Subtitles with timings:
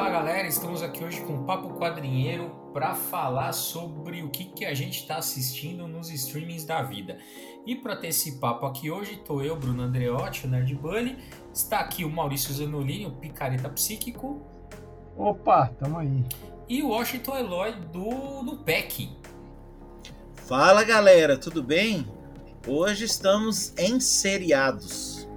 [0.00, 4.64] Fala galera, estamos aqui hoje com o Papo Quadrinheiro para falar sobre o que, que
[4.64, 7.18] a gente está assistindo nos streamings da vida.
[7.66, 11.18] E para ter esse papo aqui hoje, estou eu, Bruno Andreotti, o Nerd Bunny,
[11.52, 14.40] está aqui o Maurício Zanolini, o Picareta Psíquico.
[15.18, 16.24] Opa, tamo aí.
[16.66, 19.10] E o Washington Eloy do, do PEC.
[20.46, 22.10] Fala galera, tudo bem?
[22.66, 25.28] Hoje estamos em seriados.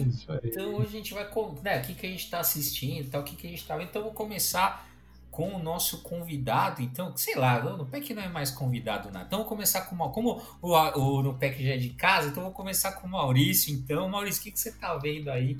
[0.00, 0.46] Exato.
[0.46, 1.24] É então a gente vai.
[1.62, 3.82] Né, o que, que a gente está assistindo, tal, o que, que a gente está.
[3.82, 4.86] Então vou começar
[5.32, 6.82] com o nosso convidado.
[6.82, 9.24] Então, sei lá, no PEC não é mais convidado nada.
[9.26, 12.42] Então vou começar com o Como o, o, no PEC já é de casa, então
[12.42, 13.74] vou começar com o Maurício.
[13.74, 15.58] Então, Maurício, o que, que você está vendo aí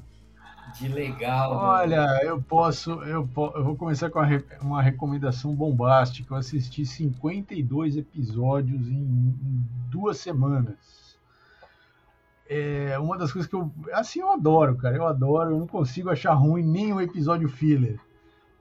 [0.78, 1.52] de legal?
[1.52, 4.20] Olha, eu posso, eu, eu vou começar com
[4.60, 6.34] uma recomendação bombástica.
[6.34, 10.76] Eu assisti 52 episódios em, em duas semanas
[12.52, 13.70] é uma das coisas que eu.
[13.92, 14.96] Assim, eu adoro, cara.
[14.96, 15.52] Eu adoro.
[15.52, 17.98] Eu não consigo achar ruim nenhum episódio filler.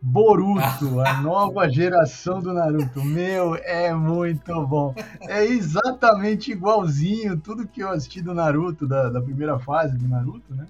[0.02, 3.04] Boruto, a nova geração do Naruto.
[3.04, 4.96] Meu, é muito bom.
[5.22, 10.56] É exatamente igualzinho tudo que eu assisti do Naruto, da, da primeira fase do Naruto,
[10.56, 10.68] né?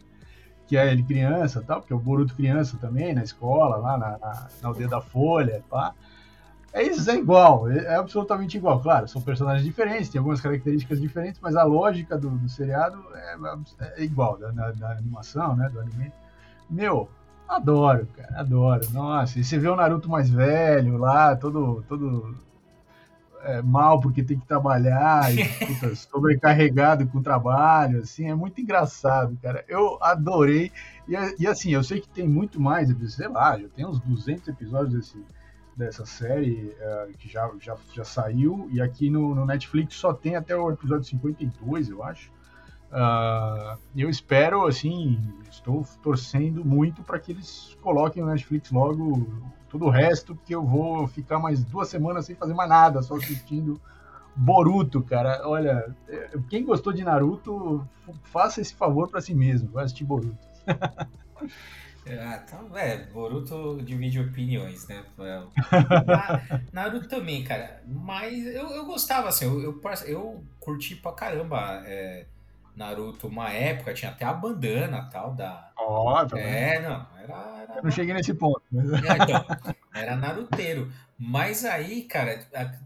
[0.68, 4.18] Que é ele criança tal, porque é o Boruto criança também, na escola, lá na,
[4.18, 5.94] na, na aldeia da Folha, pá.
[6.74, 8.80] É isso, é igual, é, é, absolutamente igual.
[8.80, 13.36] Claro, são personagens diferentes, tem algumas características diferentes, mas a lógica do, do seriado é,
[13.98, 16.12] é igual, da, da, da, animação, né, do anime.
[16.70, 17.10] Meu,
[17.48, 18.90] adoro, cara, adoro.
[18.92, 22.38] Nossa, e você vê o Naruto mais velho lá, todo, todo
[23.44, 28.62] é, mal porque tem que trabalhar, e, puta, sobrecarregado com o trabalho, assim, é muito
[28.62, 29.66] engraçado, cara.
[29.68, 30.72] Eu adorei.
[31.06, 34.48] E, e assim, eu sei que tem muito mais, sei lá, já tem uns 200
[34.48, 35.22] episódios desse
[35.76, 40.36] dessa série uh, que já, já, já saiu e aqui no, no, Netflix só tem
[40.36, 42.32] até o episódio 52, eu acho.
[42.92, 45.18] Uh, eu espero, assim,
[45.50, 49.26] estou torcendo muito para que eles coloquem no Netflix logo
[49.70, 53.16] todo o resto, porque eu vou ficar mais duas semanas sem fazer mais nada, só
[53.16, 53.80] assistindo
[54.36, 55.42] Boruto, cara.
[55.46, 57.88] Olha, eh, quem gostou de Naruto,
[58.24, 60.38] faça esse favor para si mesmo, vai assistir Boruto.
[62.08, 65.04] Ah, então, é, Boruto divide opiniões, né?
[66.74, 67.82] Naruto também, cara.
[67.86, 72.26] Mas eu, eu gostava, assim, eu, eu, eu curti pra caramba é,
[72.76, 75.72] Naruto uma época, tinha até a bandana tal da.
[75.78, 77.76] Ó, oh, tá É, não, era, era.
[77.78, 78.64] Eu não cheguei nesse ponto.
[78.72, 78.92] Mas...
[78.94, 79.46] É, então,
[79.94, 80.92] era naruteiro.
[81.18, 82.40] Mas aí, cara,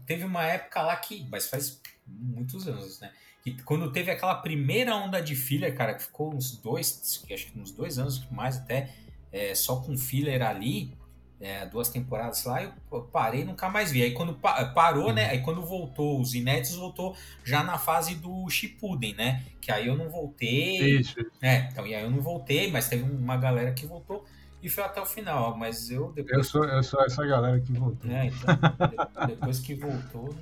[0.04, 1.26] teve uma época lá que.
[1.30, 3.10] Mas faz muitos anos, né?
[3.54, 7.58] que quando teve aquela primeira onda de filler, cara, que ficou uns dois, acho que
[7.58, 8.90] uns dois anos mais até,
[9.36, 10.90] é, só com filler ali,
[11.38, 12.72] é, duas temporadas lá, eu
[13.12, 14.02] parei e nunca mais vi.
[14.02, 14.34] Aí quando
[14.74, 15.28] parou, né?
[15.28, 17.14] Aí quando voltou os inéditos, voltou
[17.44, 19.42] já na fase do Shippuden, né?
[19.60, 21.00] Que aí eu não voltei.
[21.00, 21.14] Isso.
[21.42, 24.24] É, então, e aí eu não voltei, mas teve uma galera que voltou
[24.62, 25.54] e foi até o final.
[25.58, 26.38] Mas eu depois...
[26.38, 28.10] Eu sou, eu sou essa galera que voltou.
[28.10, 30.34] É, então, depois que voltou,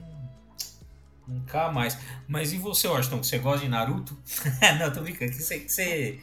[1.27, 1.99] nunca mais.
[2.29, 3.21] Mas e você, Washington?
[3.21, 4.17] Você gosta de Naruto?
[4.79, 5.33] não, tô brincando.
[5.33, 6.21] Que você, que você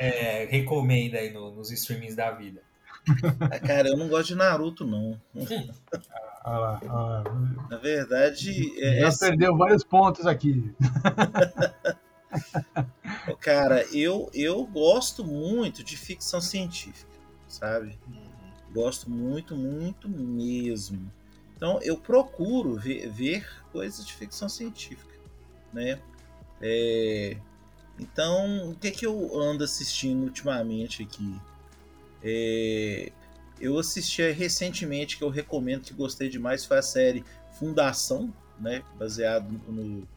[0.00, 2.62] é, recomenda aí no, nos streamings da vida?
[3.40, 5.20] Ah, cara, eu não gosto de Naruto, não.
[6.42, 7.22] Ah, lá, ah,
[7.68, 8.72] Na verdade.
[8.82, 9.28] É, Já é...
[9.28, 10.74] perdeu vários pontos aqui.
[13.40, 17.12] cara, eu, eu gosto muito de ficção científica,
[17.46, 17.98] sabe?
[18.72, 21.12] Gosto muito, muito mesmo.
[21.56, 25.14] Então eu procuro ver, ver coisas de ficção científica,
[25.74, 26.00] né?
[26.62, 27.36] É,
[28.00, 31.38] então, o que, que eu ando assistindo ultimamente aqui?
[32.22, 33.12] É,
[33.60, 38.82] eu assisti recentemente, que eu recomendo, que gostei demais, foi a série Fundação, né?
[38.98, 40.08] Baseado no.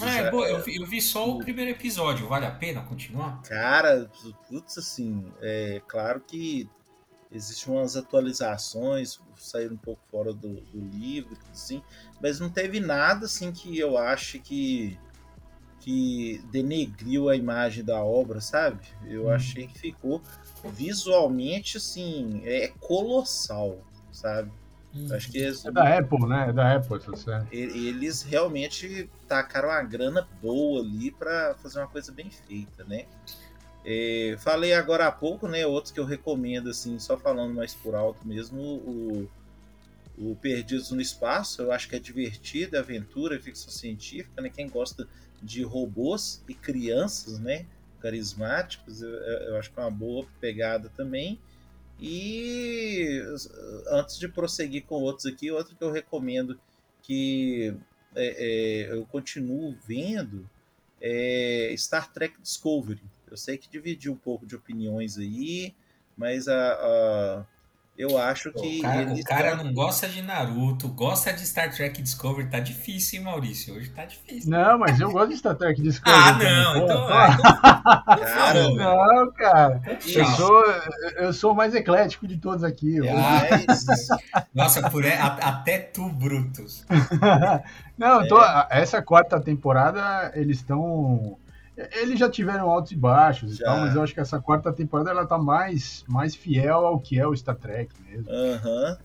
[0.00, 3.42] Ah, é, boa, eu, vi, eu vi só o primeiro episódio, vale a pena continuar?
[3.42, 4.10] Cara,
[4.48, 6.68] putz, assim, é claro que
[7.30, 11.82] existem umas atualizações, saíram um pouco fora do, do livro, assim,
[12.22, 14.98] mas não teve nada assim que eu ache que
[15.82, 18.78] que denegriu a imagem da obra, sabe?
[19.04, 19.30] Eu hum.
[19.30, 20.22] achei que ficou
[20.72, 23.78] visualmente assim, é colossal,
[24.12, 24.50] sabe?
[24.94, 25.08] Hum.
[25.10, 26.50] Acho que eles, é da Apple, né?
[26.50, 27.46] É da Apple essa série.
[27.50, 33.06] Eles realmente tacaram uma grana boa ali para fazer uma coisa bem feita, né?
[33.84, 35.66] É, falei agora há pouco, né?
[35.66, 39.28] Outros que eu recomendo, assim, só falando mais por alto mesmo, o,
[40.16, 41.60] o Perdidos no Espaço.
[41.60, 44.48] Eu acho que é divertido, é aventura, é ficção científica, né?
[44.48, 45.08] Quem gosta
[45.42, 47.66] de robôs e crianças, né?
[48.00, 51.38] Carismáticos, eu, eu acho que é uma boa pegada também.
[52.00, 53.20] E
[53.88, 56.58] antes de prosseguir com outros aqui, outro que eu recomendo
[57.02, 57.74] que
[58.14, 60.48] é, é, eu continuo vendo
[61.00, 63.02] é Star Trek Discovery.
[63.30, 65.74] Eu sei que dividiu um pouco de opiniões aí,
[66.16, 67.46] mas a, a
[67.96, 68.78] eu acho que.
[68.78, 72.48] O cara, o cara não gosta de Naruto, gosta de Star Trek Discovery.
[72.48, 73.74] Tá difícil, hein, Maurício?
[73.74, 74.50] Hoje tá difícil.
[74.50, 76.18] Não, mas eu gosto de Star Trek Discovery.
[76.18, 77.06] Ah, não, então.
[77.06, 79.82] cara, não, cara.
[80.06, 80.64] Eu sou,
[81.16, 82.96] eu sou o mais eclético de todos aqui.
[83.06, 83.12] É
[84.54, 86.86] Nossa, por, até tu, Brutus.
[87.98, 88.68] não, tô, é.
[88.70, 91.36] essa quarta temporada, eles estão
[91.76, 93.64] eles já tiveram altos e baixos já.
[93.64, 97.00] e tal, mas eu acho que essa quarta temporada ela tá mais, mais fiel ao
[97.00, 98.30] que é o Star Trek mesmo.
[98.30, 98.98] Aham.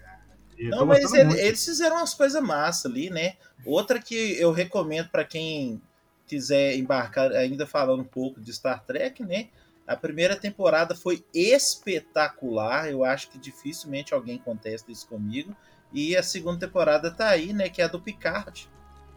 [0.60, 0.70] Uhum.
[0.70, 3.36] Não, mas ele, eles fizeram umas coisas massas ali, né?
[3.64, 5.80] Outra que eu recomendo para quem
[6.26, 9.50] quiser embarcar, ainda falando um pouco de Star Trek, né?
[9.86, 12.90] A primeira temporada foi espetacular.
[12.90, 15.56] Eu acho que dificilmente alguém contesta isso comigo.
[15.94, 17.70] E a segunda temporada tá aí, né?
[17.70, 18.70] Que é a do Picard,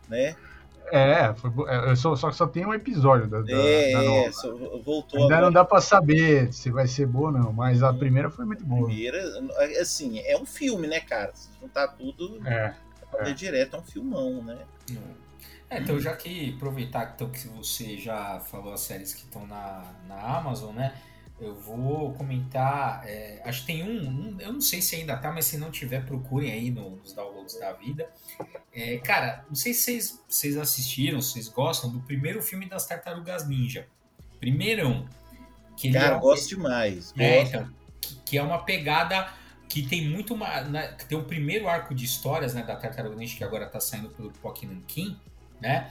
[0.08, 0.36] né?
[0.90, 4.28] É, foi, é, só, só que só tem um episódio da, da, é, da nova.
[4.28, 5.40] É, voltou Ainda agora.
[5.42, 8.64] não dá pra saber se vai ser boa ou não, mas a primeira foi muito
[8.64, 8.86] boa.
[8.86, 9.18] Primeira,
[9.80, 11.30] assim, é um filme, né, cara?
[11.34, 12.74] Se juntar tudo, é,
[13.18, 13.32] é.
[13.32, 14.58] direto, é um filmão, né?
[15.68, 19.84] É, então já que aproveitar então, que você já falou as séries que estão na,
[20.08, 20.94] na Amazon, né?
[21.40, 23.02] Eu vou comentar.
[23.06, 25.70] É, acho que tem um, um, Eu não sei se ainda tá, mas se não
[25.70, 28.10] tiver, procurem aí nos downloads da vida.
[28.72, 32.86] É, cara, não sei se vocês, vocês assistiram, se vocês gostam do primeiro filme das
[32.86, 33.88] Tartarugas Ninja.
[34.38, 35.08] Primeirão.
[35.76, 37.14] Que cara, é gosto demais.
[37.18, 39.32] É, então, que, que, é uma pegada
[39.66, 40.60] que tem muito uma.
[40.60, 44.10] Né, tem o primeiro arco de histórias né, da Tartaruga Ninja, que agora tá saindo
[44.10, 45.16] pelo Pokémon King,
[45.58, 45.90] né?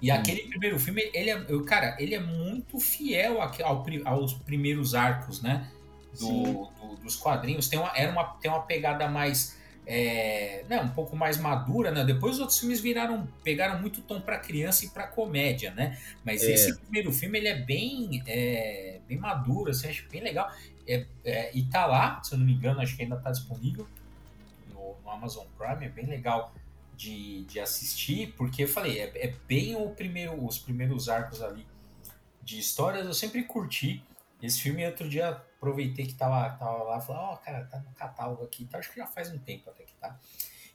[0.00, 0.14] E hum.
[0.14, 5.42] aquele primeiro filme, ele é, eu, cara, ele é muito fiel ao, aos primeiros arcos,
[5.42, 5.68] né?
[6.18, 7.68] Do, do, dos quadrinhos.
[7.68, 9.58] Tem uma, era uma, tem uma pegada mais.
[9.92, 12.04] É, né, um pouco mais madura, né?
[12.04, 15.98] Depois os outros filmes viraram, pegaram muito tom para criança e para comédia, né?
[16.24, 16.52] Mas é.
[16.52, 20.48] esse primeiro filme ele é bem, é, bem maduro, assim, acho bem legal.
[20.86, 23.84] É, é, e tá lá, se eu não me engano, acho que ainda tá disponível
[24.72, 26.54] no, no Amazon Prime, é bem legal
[27.00, 31.66] de, de assistir, porque eu falei, é, é bem o primeiro, os primeiros arcos ali
[32.42, 34.04] de histórias, eu sempre curti.
[34.42, 37.94] Esse filme, outro dia, aproveitei que tava, tava lá, falei, ó, oh, cara, tá no
[37.94, 40.18] catálogo aqui, tá, acho que já faz um tempo até que tá.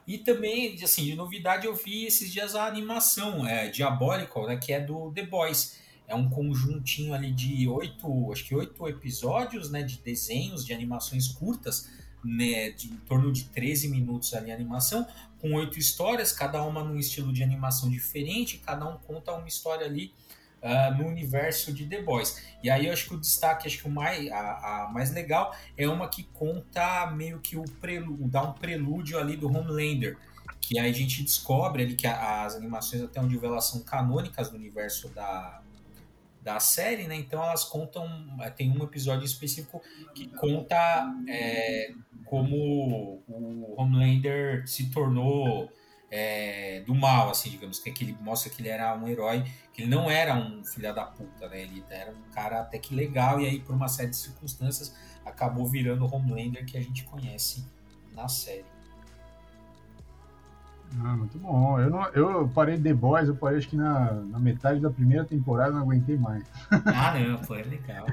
[0.07, 4.73] E também, assim, de novidade, eu vi esses dias a animação é, Diabolical, né, que
[4.73, 5.79] é do The Boys.
[6.07, 11.27] É um conjuntinho ali de oito, acho que oito episódios, né, de desenhos, de animações
[11.27, 11.89] curtas,
[12.23, 15.07] né, de, em torno de 13 minutos ali a animação,
[15.45, 19.85] com oito histórias, cada uma num estilo de animação diferente, cada um conta uma história
[19.85, 20.11] ali
[20.59, 22.41] uh, no universo de The Boys.
[22.63, 25.55] E aí eu acho que o destaque, acho que o mais, a, a mais legal
[25.77, 30.17] é uma que conta meio que o prelúdio, dá um prelúdio ali do Homelander,
[30.59, 34.49] que aí a gente descobre ali que a, as animações até onde elas são canônicas
[34.49, 35.61] do universo da,
[36.45, 37.15] da série, né?
[37.15, 38.07] Então elas contam,
[38.39, 39.81] eh, tem um episódio específico
[40.13, 41.91] que conta é,
[42.23, 45.67] como o Homelander se tornou
[46.11, 49.89] é, do mal, assim, digamos, que ele mostra que ele era um herói, que ele
[49.89, 51.63] não era um filho da puta, né?
[51.63, 55.65] Ele era um cara até que legal e aí por uma série de circunstâncias acabou
[55.65, 57.65] virando o Homelander que a gente conhece
[58.13, 58.74] na série.
[61.03, 61.79] Ah, muito bom.
[61.79, 65.25] Eu, não, eu parei The Boys, eu parei acho que na, na metade da primeira
[65.25, 66.43] temporada, não aguentei mais.
[66.71, 68.05] Ah, não, é legal.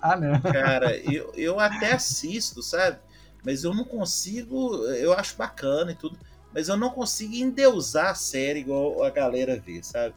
[0.00, 0.40] ah, não.
[0.40, 2.98] Cara, eu, eu até assisto, sabe?
[3.44, 6.18] Mas eu não consigo, eu acho bacana e tudo,
[6.52, 10.14] mas eu não consigo endeusar a série igual a galera vê, sabe?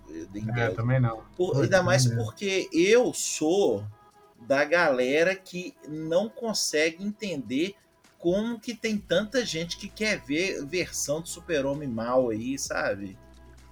[0.55, 1.22] É, também não.
[1.38, 3.84] Por, ainda mais porque eu sou
[4.48, 7.75] da galera que não consegue entender
[8.23, 13.17] como que tem tanta gente que quer ver versão do Super-Homem mal aí, sabe?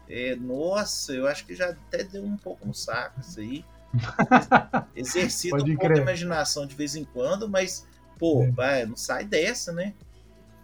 [0.09, 3.63] É, nossa, eu acho que já até deu um pouco no saco isso aí.
[4.93, 7.87] Exercita um pouco a imaginação de vez em quando, mas,
[8.19, 8.51] pô, é.
[8.51, 9.93] vai, não sai dessa, né?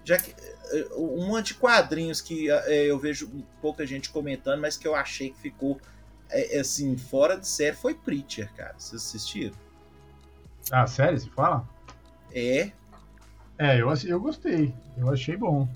[0.03, 4.85] Já que eh, uma de quadrinhos que é, eu vejo pouca gente comentando, mas que
[4.85, 5.79] eu achei que ficou
[6.59, 8.75] assim, fora de série foi Preacher, cara.
[8.77, 9.55] Vocês assistiram?
[10.69, 11.17] Ah, sério?
[11.17, 11.65] Você fala?
[12.33, 12.73] É,
[13.57, 14.73] é, eu, eu gostei.
[14.97, 15.67] Eu achei bom.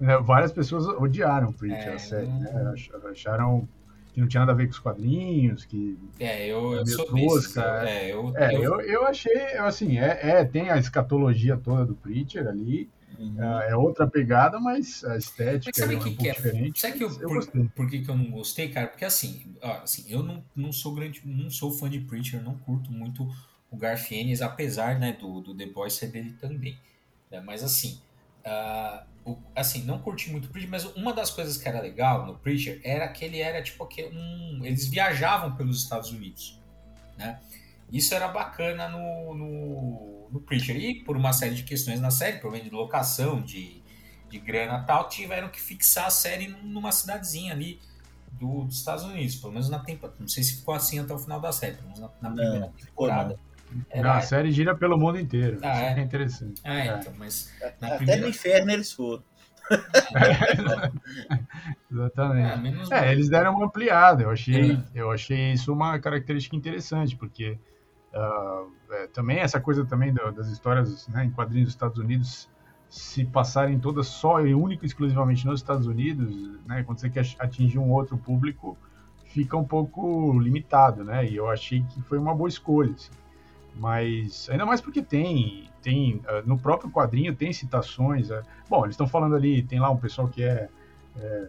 [0.00, 2.74] né, várias pessoas odiaram Preacher, é, a série, né?
[3.10, 3.68] Acharam
[4.12, 7.88] que não tinha nada a ver com os quadrinhos, que é, eu, eu sou tosca.
[7.88, 11.94] É, eu, é, eu, eu, eu achei, assim, é, é, tem a escatologia toda do
[11.94, 13.42] Preacher ali, Uhum.
[13.42, 16.32] É, é outra pegada, mas a estética mas sabe é um que pouco que é?
[16.32, 16.80] diferente.
[16.80, 18.86] Sabe que eu, eu por, por, que, que eu não gostei, cara?
[18.86, 22.92] Porque assim, assim eu não, não sou grande, não sou fã de Preacher, não curto
[22.92, 23.28] muito
[23.70, 26.78] o Garfienes, apesar né, do, do The Boys ser dele também.
[27.30, 27.40] Né?
[27.40, 28.00] Mas assim,
[28.44, 32.26] uh, o, assim, não curti muito o Preacher, mas uma das coisas que era legal
[32.26, 36.60] no Preacher era que ele era tipo que um, eles viajavam pelos Estados Unidos,
[37.16, 37.40] né?
[37.90, 40.76] Isso era bacana no, no, no Preacher.
[40.76, 43.82] E por uma série de questões na série, provavelmente de locação, de,
[44.28, 47.80] de grana e tal, tiveram que fixar a série numa cidadezinha ali
[48.32, 49.36] do, dos Estados Unidos.
[49.36, 50.18] Pelo menos na temporada.
[50.20, 52.66] Não sei se ficou assim até o final da série, pelo menos na, na primeira
[52.66, 53.40] não, temporada.
[53.90, 54.08] Era...
[54.08, 55.58] Não, a série gira pelo mundo inteiro.
[55.62, 55.98] Ah, é?
[55.98, 56.60] é interessante.
[56.64, 57.52] É, é, então, mas.
[57.62, 58.22] Até primeira...
[58.22, 59.22] no inferno eles foram.
[61.90, 62.92] Exatamente.
[62.92, 64.22] É, é, eles deram uma ampliada.
[64.22, 64.82] Eu achei, é.
[64.94, 67.58] eu achei isso uma característica interessante, porque
[68.08, 72.48] Uh, é, também essa coisa também do, das histórias né, em quadrinhos dos Estados Unidos
[72.88, 77.78] se passarem todas só e único exclusivamente nos Estados Unidos, né, quando você quer atingir
[77.78, 78.78] um outro público,
[79.26, 81.26] fica um pouco limitado, né?
[81.26, 83.10] E eu achei que foi uma boa escolha, assim.
[83.74, 88.30] Mas ainda mais porque tem, tem uh, no próprio quadrinho tem citações.
[88.30, 90.68] Uh, bom, eles estão falando ali, tem lá um pessoal que é,
[91.16, 91.48] é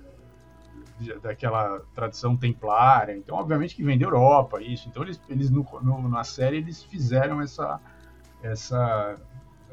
[1.22, 3.16] daquela tradição templária.
[3.16, 4.88] Então, obviamente que vem da Europa isso.
[4.90, 7.80] Então, eles, eles no, no, na série eles fizeram essa,
[8.44, 9.18] essa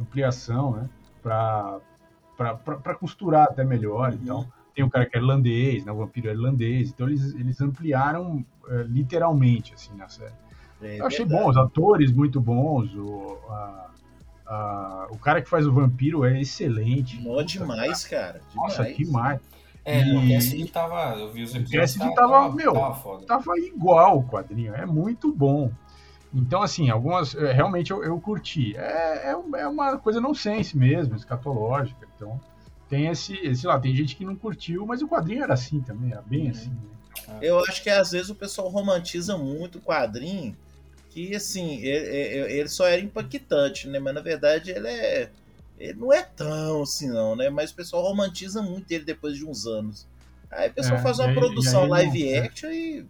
[0.00, 0.88] ampliação, né?
[1.22, 4.12] Para costurar até melhor.
[4.12, 4.18] Uhum.
[4.22, 5.92] Então, tem um cara que é irlandês, né?
[5.92, 6.90] O vampiro é irlandês.
[6.90, 10.34] Então, eles, eles ampliaram é, literalmente, assim, na série.
[10.80, 11.42] É, Eu achei verdade.
[11.42, 13.90] bom, os atores muito bons, o, a,
[14.46, 17.20] a, o cara que faz o vampiro é excelente.
[17.20, 18.40] Não, demais, cara.
[18.50, 18.78] Demais.
[18.78, 19.40] Nossa, demais.
[19.84, 20.16] É, e...
[20.16, 21.16] o Cassidy tava.
[21.18, 21.94] Eu vi os episódios.
[21.94, 24.74] O Cassidy tava, tava, meu, tava, tava, igual o quadrinho.
[24.74, 25.70] É muito bom.
[26.34, 27.34] Então, assim, algumas.
[27.34, 28.76] É, realmente eu, eu curti.
[28.76, 32.06] É, é, é uma coisa não sense mesmo, escatológica.
[32.16, 32.40] Então,
[32.88, 36.12] tem esse, esse lá, tem gente que não curtiu, mas o quadrinho era assim também,
[36.12, 36.50] era bem uhum.
[36.50, 36.70] assim.
[36.70, 37.38] Né?
[37.40, 40.56] Eu acho que às vezes o pessoal romantiza muito o quadrinho,
[41.16, 43.98] que assim, ele, ele só era impactante, né?
[43.98, 45.30] Mas na verdade ele é
[45.78, 47.48] ele não é tão assim, não, né?
[47.48, 50.06] Mas o pessoal romantiza muito ele depois de uns anos.
[50.50, 52.38] Aí o pessoal é, faz uma aí, produção aí live não, é.
[52.40, 53.06] action e.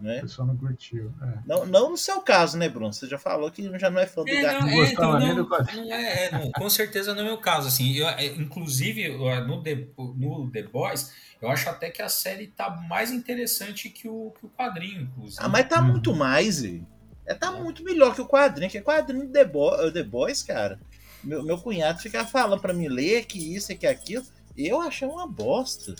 [0.00, 0.18] Né?
[0.18, 1.12] O pessoal não curtiu.
[1.22, 1.38] É.
[1.46, 2.92] Não, não no seu caso, né, Bruno?
[2.92, 4.64] Você já falou que já não é fã do é, gato.
[4.64, 7.38] Não, é, então, não, não, não é, é, não, com certeza não é o meu
[7.38, 7.68] caso.
[7.68, 8.08] Assim, eu,
[8.40, 9.08] inclusive,
[9.46, 14.08] no The, no The Boys, eu acho até que a série tá mais interessante que
[14.08, 15.38] o, que o quadrinho, inclusive.
[15.42, 15.88] Ah, mas tá hum.
[15.88, 19.92] muito mais, é, tá muito melhor que o quadrinho, que é quadrinho do The, Bo
[19.92, 20.80] The Boys, cara.
[21.22, 24.24] Meu, meu cunhado fica falando para mim ler que isso e que aquilo.
[24.56, 25.94] Eu achei uma bosta.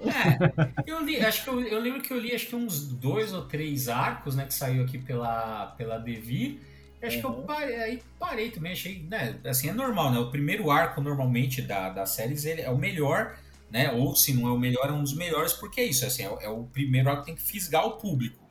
[0.00, 3.32] É, eu li, acho que eu, eu, lembro que eu li acho que uns dois
[3.32, 6.58] ou três arcos, né, que saiu aqui pela, pela Devir.
[7.02, 7.20] Acho uhum.
[7.20, 11.00] que eu parei, aí parei também, achei, né, assim, é normal, né, o primeiro arco
[11.00, 13.36] normalmente da, das séries ele é o melhor,
[13.70, 16.22] né, ou se não é o melhor, é um dos melhores, porque é isso, assim,
[16.22, 18.42] é, é o primeiro arco que tem que fisgar o público.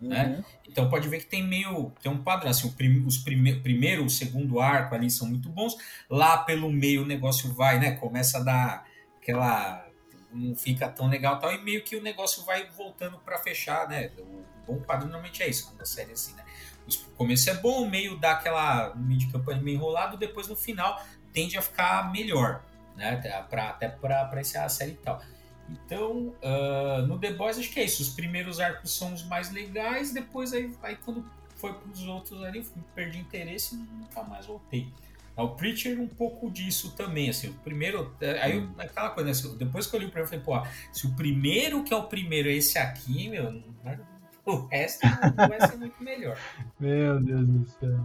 [0.00, 0.36] Né?
[0.36, 0.44] Uhum.
[0.68, 4.10] Então pode ver que tem meio tem um padrão assim, prim, os prime, primeiro, o
[4.10, 5.76] segundo arco ali são muito bons.
[6.08, 7.92] Lá pelo meio o negócio vai, né?
[7.96, 8.86] Começa a dar
[9.20, 9.87] aquela
[10.38, 14.10] não fica tão legal tal e meio que o negócio vai voltando para fechar, né?
[14.18, 16.44] O bom padrão normalmente é isso, quando a série é assim, né?
[16.86, 20.56] O começo é bom, o meio dá aquela meio de campanha meio enrolado, depois no
[20.56, 21.02] final
[21.32, 22.62] tende a ficar melhor,
[22.96, 23.16] né?
[23.50, 25.20] Pra, até para encerrar a série e tal.
[25.68, 28.02] Então, uh, no The Boys acho que é isso.
[28.02, 31.24] Os primeiros arcos são os mais legais, depois aí, aí quando
[31.56, 32.64] foi para os outros ali,
[32.94, 34.90] perdi interesse e nunca mais voltei.
[35.42, 39.54] O Preacher um pouco disso também, assim, o primeiro, é, aí eu, aquela coisa, né,
[39.56, 42.04] depois que eu li o primeiro, eu falei, pô, se o primeiro que é o
[42.04, 43.62] primeiro é esse aqui, meu,
[44.44, 46.36] o resto não vai ser muito melhor.
[46.80, 48.00] Meu Deus do céu.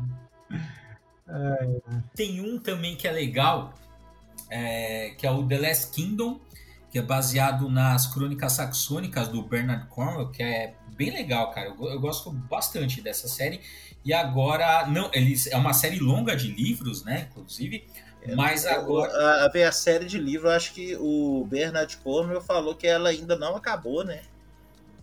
[2.16, 3.74] Tem um também que é legal,
[4.50, 6.40] é, que é o The Last Kingdom,
[6.94, 11.70] que é baseado nas crônicas saxônicas do Bernard Cornwell, que é bem legal, cara.
[11.70, 13.62] Eu, eu, gosto bastante dessa série.
[14.06, 17.30] E agora, não, eles é uma série longa de livros, né?
[17.32, 17.84] Inclusive.
[18.22, 19.12] É, mas agora.
[19.12, 23.36] A, a, a série de livros, acho que o Bernard Cornwell falou que ela ainda
[23.36, 24.22] não acabou, né?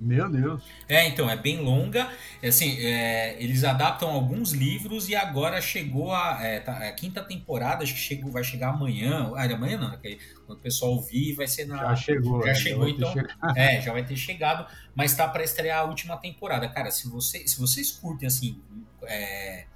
[0.01, 0.63] Meu Deus.
[0.89, 2.09] É, então, é bem longa.
[2.43, 7.85] Assim, é, eles adaptam alguns livros e agora chegou a, é, tá, a quinta temporada,
[7.85, 9.31] acho que chegou, vai chegar amanhã.
[9.37, 9.99] Ah, amanhã não, né,
[10.47, 11.77] quando o pessoal ouvir, vai ser na.
[11.77, 12.41] Já chegou.
[12.41, 12.55] Já né?
[12.55, 13.15] chegou, já então.
[13.55, 16.67] É, já vai ter chegado, mas tá para estrear a última temporada.
[16.69, 18.59] Cara, se, você, se vocês curtem, assim,
[19.03, 19.67] é,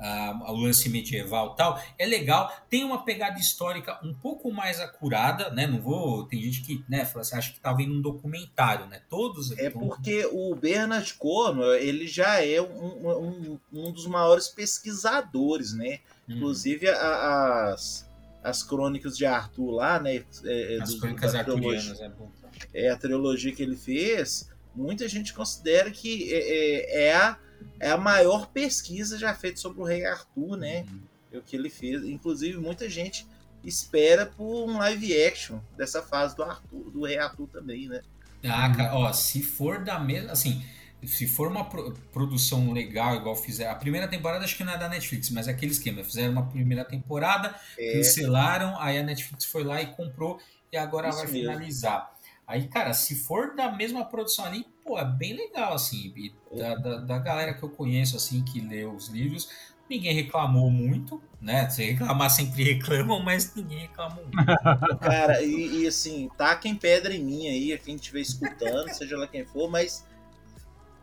[0.00, 2.52] uh, o lance medieval tal, é legal.
[2.68, 5.66] Tem uma pegada histórica um pouco mais acurada, né?
[5.66, 6.24] Não vou.
[6.24, 9.02] Tem gente que né, fala assim, acha que tá vendo um documentário, né?
[9.08, 9.56] Todos.
[9.58, 16.00] É porque o Bernard Cornwell, ele já é um, um, um dos maiores pesquisadores, né?
[16.28, 16.36] Hum.
[16.36, 18.08] Inclusive a, as,
[18.42, 20.24] as crônicas de Arthur lá, né?
[20.44, 22.30] É, é as do, crônicas arturianas, é bom.
[22.72, 24.50] É a trilogia que ele fez.
[24.74, 27.38] Muita gente considera que é, é, é a
[27.78, 30.86] é a maior pesquisa já feita sobre o rei Arthur, né?
[30.90, 31.38] Uhum.
[31.38, 32.04] O que ele fez.
[32.04, 33.26] Inclusive, muita gente
[33.64, 38.00] espera por um live action dessa fase do Arthur, do rei Arthur também, né?
[38.44, 40.64] Ah, cara, ó, se for da mesma, assim,
[41.04, 43.72] se for uma pro produção legal, igual fizeram.
[43.72, 46.02] A primeira temporada acho que não é da Netflix, mas é aquele esquema.
[46.04, 47.92] Fizeram uma primeira temporada, é.
[47.94, 50.40] cancelaram, aí a Netflix foi lá e comprou
[50.72, 51.40] e agora Isso vai mesmo.
[51.40, 52.12] finalizar.
[52.46, 56.12] Aí, cara, se for da mesma produção ali, pô, é bem legal, assim.
[56.56, 59.50] Da, da, da, galera que eu conheço, assim, que lê os livros,
[59.90, 61.68] ninguém reclamou muito, né?
[61.68, 64.36] Se reclamar sempre reclamam, mas ninguém reclamou muito.
[65.00, 69.44] Cara, e, e assim, taquem pedra em mim aí, quem estiver escutando, seja lá quem
[69.44, 70.06] for, mas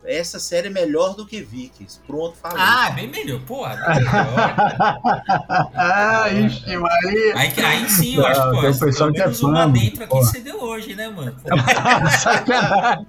[0.06, 2.00] essa série é melhor do que Vikings.
[2.06, 2.58] Pronto, falei.
[2.60, 3.40] Ah, bem melhor.
[3.42, 5.00] Pô, bem melhor.
[5.76, 7.38] ah, ixi, Maria.
[7.38, 8.62] Aí, aí sim, eu acho, pô.
[8.62, 9.48] Tem pessoal que é fã.
[9.48, 11.36] uma dentro aqui você deu hoje, né, mano?
[12.22, 13.08] sacanagem.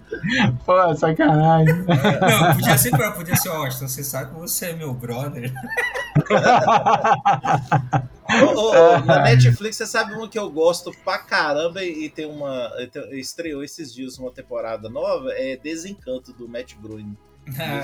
[0.65, 1.75] Pô, sacanagem.
[1.75, 5.53] Não, podia ser pior, podia ser, Austin, você sabe que você é meu brother.
[9.05, 12.71] na Netflix, você sabe uma que eu gosto pra caramba e tem uma.
[13.13, 15.31] Estreou esses dias uma temporada nova?
[15.33, 17.17] É Desencanto do Matt Groening.
[17.59, 17.83] Ah,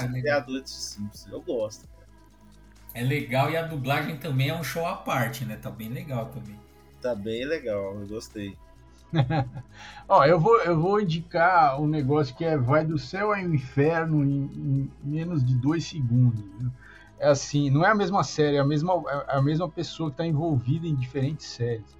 [0.64, 1.26] Simples.
[1.30, 1.86] Eu gosto.
[2.94, 5.56] É legal e a dublagem também é um show à parte, né?
[5.56, 6.58] Tá bem legal também.
[7.00, 8.56] Tá bem legal, eu gostei.
[10.08, 14.24] Ó, eu vou, eu vou indicar um negócio que é vai do céu ao inferno
[14.24, 16.44] em, em menos de dois segundos.
[16.58, 16.70] Viu?
[17.20, 18.94] É assim, não é a mesma série, é a mesma,
[19.28, 21.98] é a mesma pessoa que está envolvida em diferentes séries.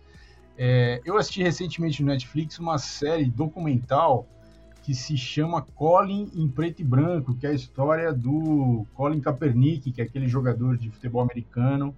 [0.57, 4.26] É, eu assisti recentemente no Netflix uma série documental
[4.83, 9.93] que se chama Colin em preto e branco, que é a história do Colin Kaepernick,
[9.93, 11.95] que é aquele jogador de futebol americano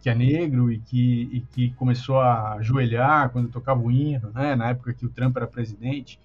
[0.00, 4.54] que é negro e que, e que começou a ajoelhar quando tocava o hino, né,
[4.54, 6.20] na época que o Trump era presidente.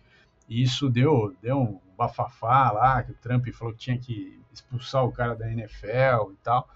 [0.50, 5.06] E isso deu, deu um bafafá lá, que o Trump falou que tinha que expulsar
[5.06, 6.70] o cara da NFL e tal.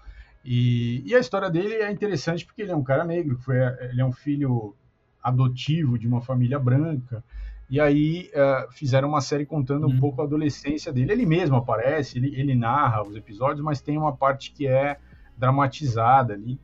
[0.44, 3.56] E, e, a história dele é interessante porque ele é um cara negro, foi,
[3.90, 4.74] ele é um filho
[5.22, 7.24] adotivo de uma família branca.
[7.70, 10.00] E aí uh, fizeram uma série contando um uhum.
[10.00, 11.12] pouco a adolescência dele.
[11.12, 14.98] Ele mesmo aparece, ele, ele narra os episódios, mas tem uma parte que é
[15.36, 16.60] dramatizada ali.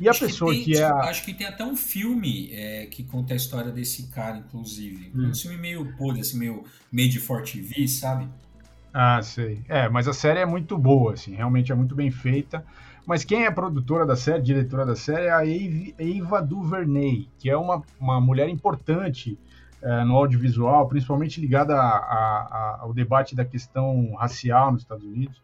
[0.00, 0.84] E a acho pessoa que, tem, que é.
[0.84, 0.94] A...
[1.00, 5.12] Acho que tem até um filme é, que conta a história desse cara, inclusive.
[5.14, 5.28] Hum.
[5.28, 8.26] Um filme meio podre, assim, meio made for TV, sabe?
[8.92, 9.64] Ah, sei.
[9.68, 12.64] É, mas a série é muito boa, assim, realmente é muito bem feita.
[13.06, 17.56] Mas quem é produtora da série, diretora da série, é a Eva DuVernay, que é
[17.56, 19.38] uma, uma mulher importante
[19.82, 25.42] é, no audiovisual, principalmente ligada a, a, ao debate da questão racial nos Estados Unidos.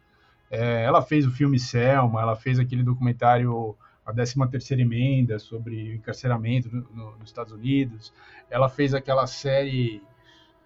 [0.50, 5.94] É, ela fez o filme Selma, ela fez aquele documentário A 13ª Emenda sobre o
[5.96, 8.12] encarceramento no, no, nos Estados Unidos.
[8.48, 10.00] Ela fez aquela série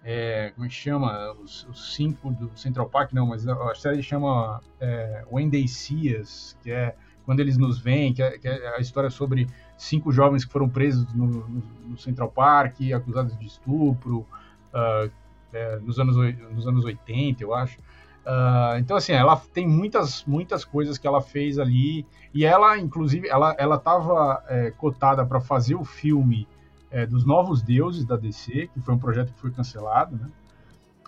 [0.03, 1.31] é, como é que chama?
[1.41, 6.15] Os, os, cinco do Central Park, não, mas a, série chama é, When They See
[6.15, 10.11] Us, que é quando eles nos veem, que é, que é, a história sobre cinco
[10.11, 14.25] jovens que foram presos no, no, Central Park, acusados de estupro,
[14.73, 15.09] uh,
[15.53, 16.17] é, nos, anos,
[16.51, 17.79] nos anos 80, eu acho.
[18.25, 23.29] Uh, então, assim, ela tem muitas, muitas coisas que ela fez ali, e ela, inclusive,
[23.29, 26.47] ela estava é, cotada para fazer o filme
[26.93, 30.29] é, dos Novos Deuses da DC, que foi um projeto que foi cancelado, né?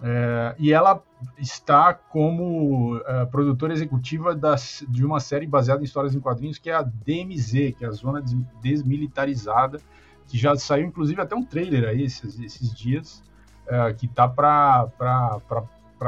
[0.02, 1.02] É, e ela
[1.38, 6.70] está como é, produtora executiva das, de uma série baseada em histórias em quadrinhos que
[6.70, 8.22] é a DMZ, que é a Zona
[8.62, 9.80] Desmilitarizada,
[10.28, 13.24] que já saiu inclusive até um trailer aí esses, esses dias,
[13.68, 14.92] é, que tá para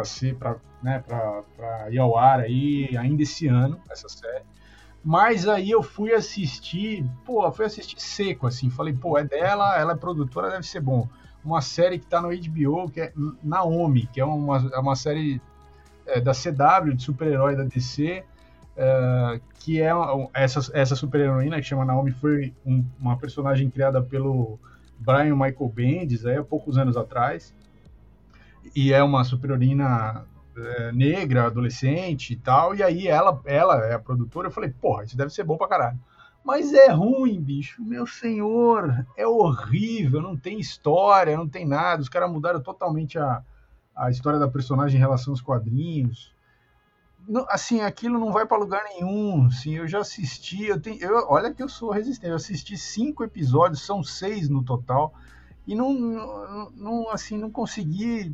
[0.04, 1.02] ser para né,
[1.90, 4.44] ir ao ar aí ainda esse ano essa série.
[5.08, 8.70] Mas aí eu fui assistir, pô, fui assistir seco, assim.
[8.70, 11.08] Falei, pô, é dela, ela é produtora, deve ser bom.
[11.46, 15.42] Uma série que tá no HBO, que é Naomi, que é uma, é uma série
[16.06, 18.22] é, da CW, de super-herói da DC,
[18.76, 19.92] é, que é
[20.34, 24.60] essa, essa super-heroína que chama Naomi, foi um, uma personagem criada pelo
[25.00, 27.56] Brian Michael Bendis, aí, há poucos anos atrás.
[28.76, 30.26] E é uma super-heroína
[30.58, 35.04] é, negra, adolescente e tal, e aí ela, ela é a produtora, eu falei, porra,
[35.04, 36.00] isso deve ser bom pra caralho.
[36.44, 42.10] Mas é ruim, bicho, meu senhor, é horrível, não tem história, não tem nada, os
[42.10, 43.44] caras mudaram totalmente a,
[43.96, 46.34] a história da personagem em relação aos quadrinhos.
[47.50, 49.48] assim, aquilo não vai para lugar nenhum.
[49.48, 52.30] Assim, eu já assisti, eu tenho, eu, olha que eu sou resistente.
[52.30, 55.14] Eu assisti cinco episódios, são seis no total,
[55.68, 58.34] e não, não, não assim, não consegui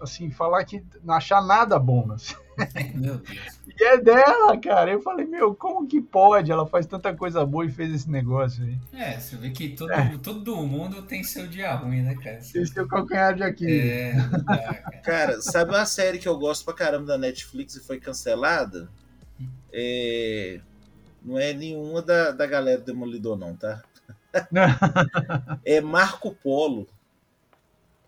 [0.00, 2.12] assim, falar que não achar nada bom.
[2.12, 2.34] Assim.
[2.94, 3.60] Meu Deus.
[3.78, 4.92] E é dela, cara.
[4.92, 6.52] Eu falei, meu, como que pode?
[6.52, 8.78] Ela faz tanta coisa boa e fez esse negócio aí.
[8.92, 10.16] É, você vê que todo, é.
[10.22, 12.38] todo mundo tem seu dia ruim, né, cara?
[12.38, 13.80] Tem seu calcanhar de aqui.
[13.80, 14.14] É,
[14.46, 15.00] cara.
[15.02, 18.88] cara, sabe uma série que eu gosto pra caramba da Netflix e foi cancelada?
[19.72, 20.60] É...
[21.24, 23.82] Não é nenhuma da, da galera do Demolidor, não, tá?
[25.64, 26.86] é Marco Polo.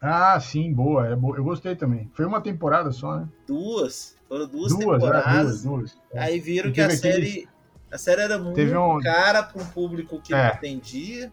[0.01, 1.07] Ah, sim, boa.
[1.07, 1.37] É boa.
[1.37, 2.11] Eu gostei também.
[2.15, 3.29] Foi uma temporada só, né?
[3.47, 4.17] Duas.
[4.29, 5.35] Foram duas, duas temporadas.
[5.35, 5.99] É, duas, duas.
[6.13, 6.19] É.
[6.21, 7.49] Aí viram que a série.
[7.91, 9.01] A série era muito um...
[9.01, 10.49] cara para um público que é.
[10.49, 11.33] não entendia.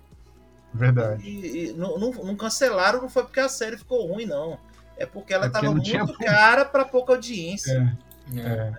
[0.74, 1.28] Verdade.
[1.28, 4.58] E, e não, não, não, cancelaram, não foi porque a série ficou ruim, não.
[4.98, 6.06] É porque ela estava é muito tinha...
[6.18, 7.96] cara para pouca audiência.
[8.36, 8.40] É.
[8.40, 8.74] é.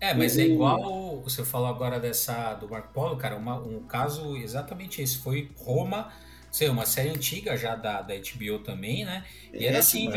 [0.00, 4.36] É, mas é igual você falou agora dessa do Marco Polo, cara, uma, um caso
[4.36, 5.16] exatamente esse.
[5.16, 6.12] Foi Roma
[6.54, 9.24] sei, uma série antiga já da, da HBO também, né?
[9.52, 10.08] E era assim,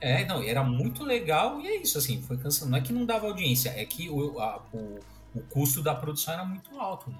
[0.00, 2.70] é, não, era muito legal e é isso, assim, foi cansando.
[2.70, 5.00] Não é que não dava audiência, é que o, a, o,
[5.34, 7.12] o custo da produção era muito alto.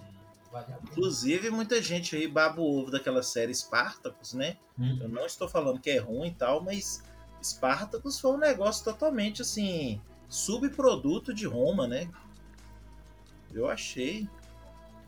[0.84, 4.56] Inclusive, muita gente aí baba o ovo daquela série Spartacus, né?
[4.78, 4.98] Hum.
[5.00, 7.02] Eu não estou falando que é ruim e tal, mas
[7.42, 12.08] Spartacus foi um negócio totalmente assim, subproduto de Roma, né?
[13.52, 14.28] Eu achei.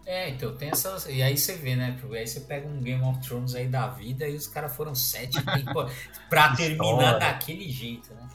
[0.05, 1.07] É, então tem essas.
[1.07, 1.97] E aí você vê, né?
[2.13, 5.39] Aí você pega um Game of Thrones aí da vida e os caras foram sete
[6.29, 8.29] pra terminar daquele jeito, né?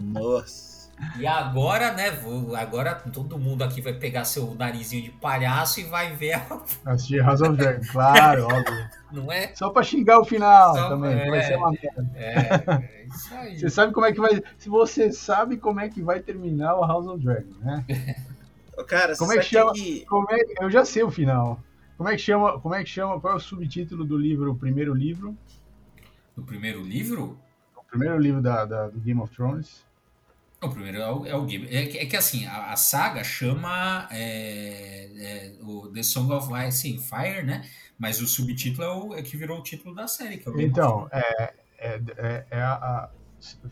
[0.00, 0.74] Nossa.
[1.18, 2.12] E agora, né?
[2.56, 6.60] Agora todo mundo aqui vai pegar seu narizinho de palhaço e vai ver a.
[6.86, 8.88] Assistir House of Dragon, claro, óbvio.
[9.12, 9.52] Não é?
[9.54, 12.10] Só pra xingar o final Só, também, é, vai ser uma merda.
[12.14, 13.58] É, é isso aí.
[13.58, 14.42] Você sabe como é que vai.
[14.58, 17.84] Se você sabe como é que vai terminar o House of Dragon, né?
[18.86, 19.72] Cara, como é que chama?
[19.72, 20.04] Que...
[20.06, 20.38] Como é...
[20.60, 21.62] Eu já sei o final.
[21.96, 22.60] Como é que chama?
[22.60, 23.20] Como é que chama?
[23.20, 24.52] Qual é o subtítulo do livro?
[24.52, 25.36] O primeiro livro?
[26.36, 27.38] Do primeiro livro?
[27.76, 29.84] O primeiro livro da, da do Game of Thrones.
[30.60, 31.66] O primeiro é o, é o Game.
[31.68, 36.92] É, é, que assim, a, a saga chama é, é, o The Song of Ice
[36.92, 37.68] and Fire, né?
[37.98, 40.38] Mas o subtítulo é o é que virou o título da série.
[40.38, 43.10] Que é o então, é, é, é, é a,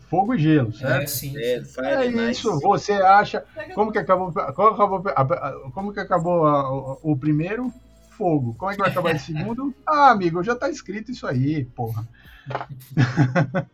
[0.09, 1.03] Fogo e gelo, é, certo?
[1.03, 1.37] É, sim.
[1.37, 2.59] É, é isso.
[2.59, 3.43] Você acha.
[3.73, 7.71] Como que acabou, como acabou, como que acabou o primeiro?
[8.11, 8.53] Fogo.
[8.55, 9.73] Como é que vai acabar o segundo?
[9.87, 12.07] Ah, amigo, já tá escrito isso aí, porra.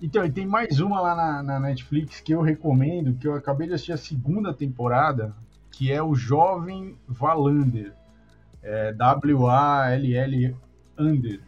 [0.00, 3.66] então, e tem mais uma lá na, na, Netflix que eu recomendo, que eu acabei
[3.66, 5.34] de assistir a segunda temporada,
[5.70, 7.92] que é o Jovem Valander.
[8.62, 10.56] É, W-A-L-L
[10.96, 11.40] Under.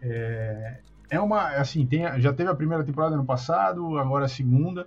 [0.00, 0.78] É,
[1.10, 4.86] é uma, assim, tem, já teve a primeira temporada no passado, agora a segunda.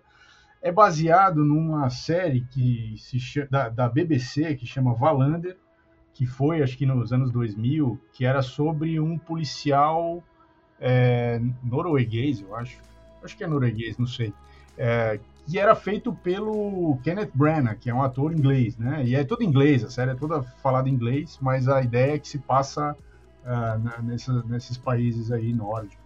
[0.62, 5.57] É baseado numa série que se chama, da, da BBC que chama Valander,
[6.13, 10.23] que foi, acho que nos anos 2000, que era sobre um policial
[10.79, 12.79] é, norueguês, eu acho.
[13.23, 14.34] Acho que é norueguês, não sei.
[14.77, 19.03] É, que era feito pelo Kenneth Branagh, que é um ator inglês, né?
[19.05, 22.19] E é todo inglês, a série é toda falada em inglês, mas a ideia é
[22.19, 22.95] que se passa
[23.43, 26.01] uh, na, nessa, nesses países aí nórdicos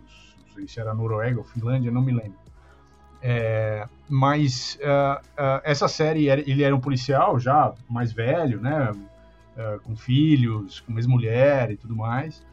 [0.56, 2.46] sei se era Noruega ou Finlândia, não me lembro.
[3.22, 8.92] É, mas uh, uh, essa série, ele era um policial já mais velho, né?
[8.92, 12.46] Uh, com filhos, com ex-mulher e tudo mais.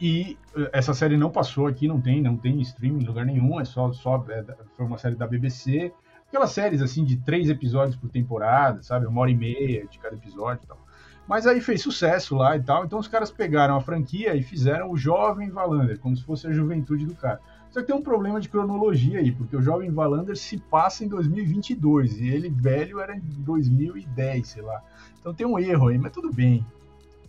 [0.00, 0.38] e
[0.72, 3.92] essa série não passou aqui, não tem, não tem streaming em lugar nenhum, é só,
[3.92, 4.44] só é,
[4.76, 5.92] foi uma série da BBC.
[6.28, 9.06] Aquelas séries assim de três episódios por temporada, sabe?
[9.06, 10.85] Uma hora e meia de cada episódio e tal.
[11.26, 12.84] Mas aí fez sucesso lá e tal.
[12.84, 16.52] Então os caras pegaram a franquia e fizeram o Jovem Valander, como se fosse a
[16.52, 17.40] juventude do cara.
[17.70, 21.08] Só que tem um problema de cronologia aí, porque o Jovem Valander se passa em
[21.08, 24.82] 2022 e ele velho era em 2010, sei lá.
[25.20, 26.64] Então tem um erro aí, mas tudo bem.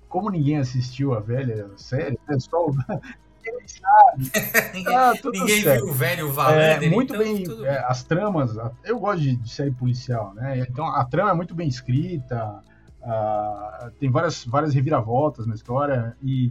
[0.08, 2.68] Como ninguém assistiu a velha série, é só
[4.74, 6.84] ninguém, ah, ninguém viu o velho Valander.
[6.84, 8.56] É, muito então, bem, é, as tramas.
[8.84, 10.60] Eu gosto de, de série policial, né?
[10.60, 12.62] Então a trama é muito bem escrita
[13.08, 16.48] Uh, tem várias, várias reviravoltas na história e,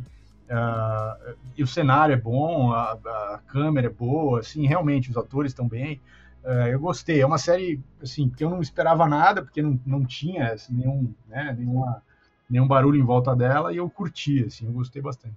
[0.48, 5.52] uh, e o cenário é bom, a, a, câmera é boa, assim, realmente os atores
[5.52, 6.00] estão bem.
[6.42, 7.20] Uh, eu gostei.
[7.20, 11.12] É uma série assim que eu não esperava nada porque não, não tinha assim, nenhum,
[11.28, 12.02] né, nenhuma,
[12.48, 15.36] nenhum barulho em volta dela e eu curti, assim, eu gostei bastante.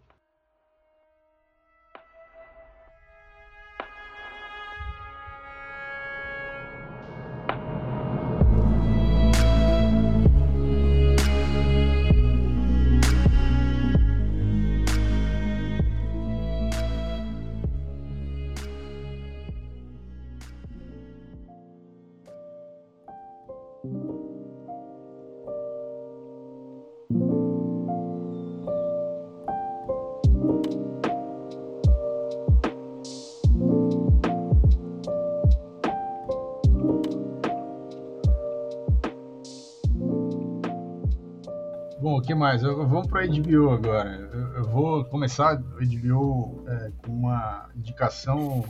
[42.02, 42.64] Bom, o que mais?
[42.64, 44.30] Eu, vamos para HBO agora.
[44.32, 48.64] Eu, eu, vou começar HBO é, com uma indicação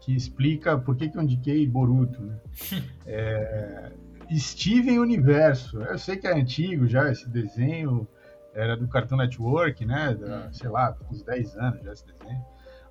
[0.00, 2.20] que explica por que, que eu indiquei Boruto.
[2.22, 2.38] Né?
[3.06, 3.92] É,
[4.30, 5.80] Steven Universo.
[5.80, 8.06] Eu sei que é antigo já esse desenho,
[8.52, 10.14] era do Cartoon Network, né?
[10.14, 12.44] Da, sei lá, uns 10 anos já esse desenho.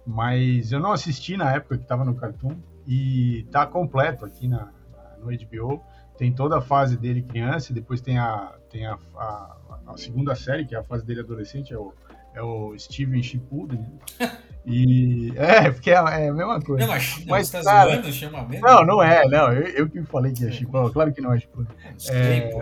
[0.05, 2.55] Mas eu não assisti na época que estava no Cartoon
[2.87, 4.71] e tá completo aqui na,
[5.19, 5.83] no HBO.
[6.17, 10.35] Tem toda a fase dele criança e depois tem a, tem a, a, a segunda
[10.35, 11.93] série, que é a fase dele adolescente, é o,
[12.33, 13.85] é o Steven Shippuden.
[14.19, 14.37] Né?
[14.67, 16.87] E é, porque é, é, a mesma coisa.
[16.87, 18.65] Não, mas, mas tá cara, zoando, chama mesmo?
[18.65, 19.53] Não, não é, não.
[19.53, 21.67] Eu, eu que falei que é Shippuden, claro que não é Shippuden.
[22.09, 22.49] É...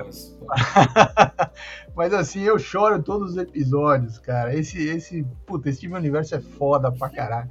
[1.95, 4.53] mas assim, eu choro todos os episódios, cara.
[4.53, 7.47] Esse, esse, puta, esse Steven Universo é foda pra caralho.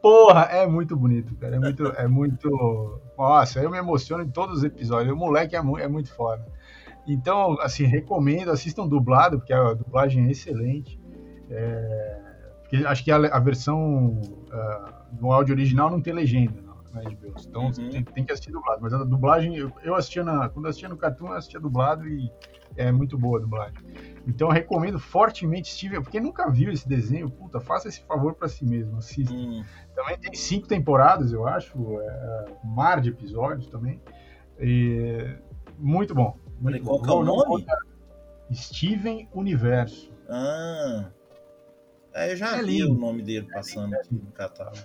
[0.00, 1.56] Porra, é muito bonito, cara.
[1.56, 3.00] É muito, é muito.
[3.18, 5.12] Nossa, eu me emociono em todos os episódios.
[5.12, 6.46] O moleque é, é muito foda.
[7.06, 11.00] Então, assim, recomendo, assistam dublado, porque a dublagem é excelente.
[11.50, 12.20] É,
[12.60, 16.62] porque acho que a, a versão uh, no áudio original não tem legenda
[16.92, 17.34] na HBO.
[17.46, 17.90] Então uhum.
[17.90, 18.80] tem, tem, que assistir dublado.
[18.82, 20.48] Mas a dublagem, eu, eu assistia na.
[20.48, 22.30] Quando assistia no Cartoon, eu assistia dublado e
[22.76, 23.78] é muito boa a dublagem.
[24.26, 28.48] Então eu recomendo fortemente Steven, porque nunca viu esse desenho, puta, faça esse favor para
[28.48, 29.34] si mesmo, assista.
[29.34, 29.62] Hum.
[29.94, 34.00] Também tem cinco temporadas, eu acho, é, mar de episódios também.
[34.58, 35.36] E,
[35.78, 36.36] muito bom.
[36.62, 37.06] Muito Qual bom.
[37.06, 37.66] é o nome?
[38.54, 40.12] Steven Universo.
[40.28, 41.10] Ah.
[42.14, 42.92] É, eu já é vi lindo.
[42.92, 44.78] o nome dele passando aqui no catálogo.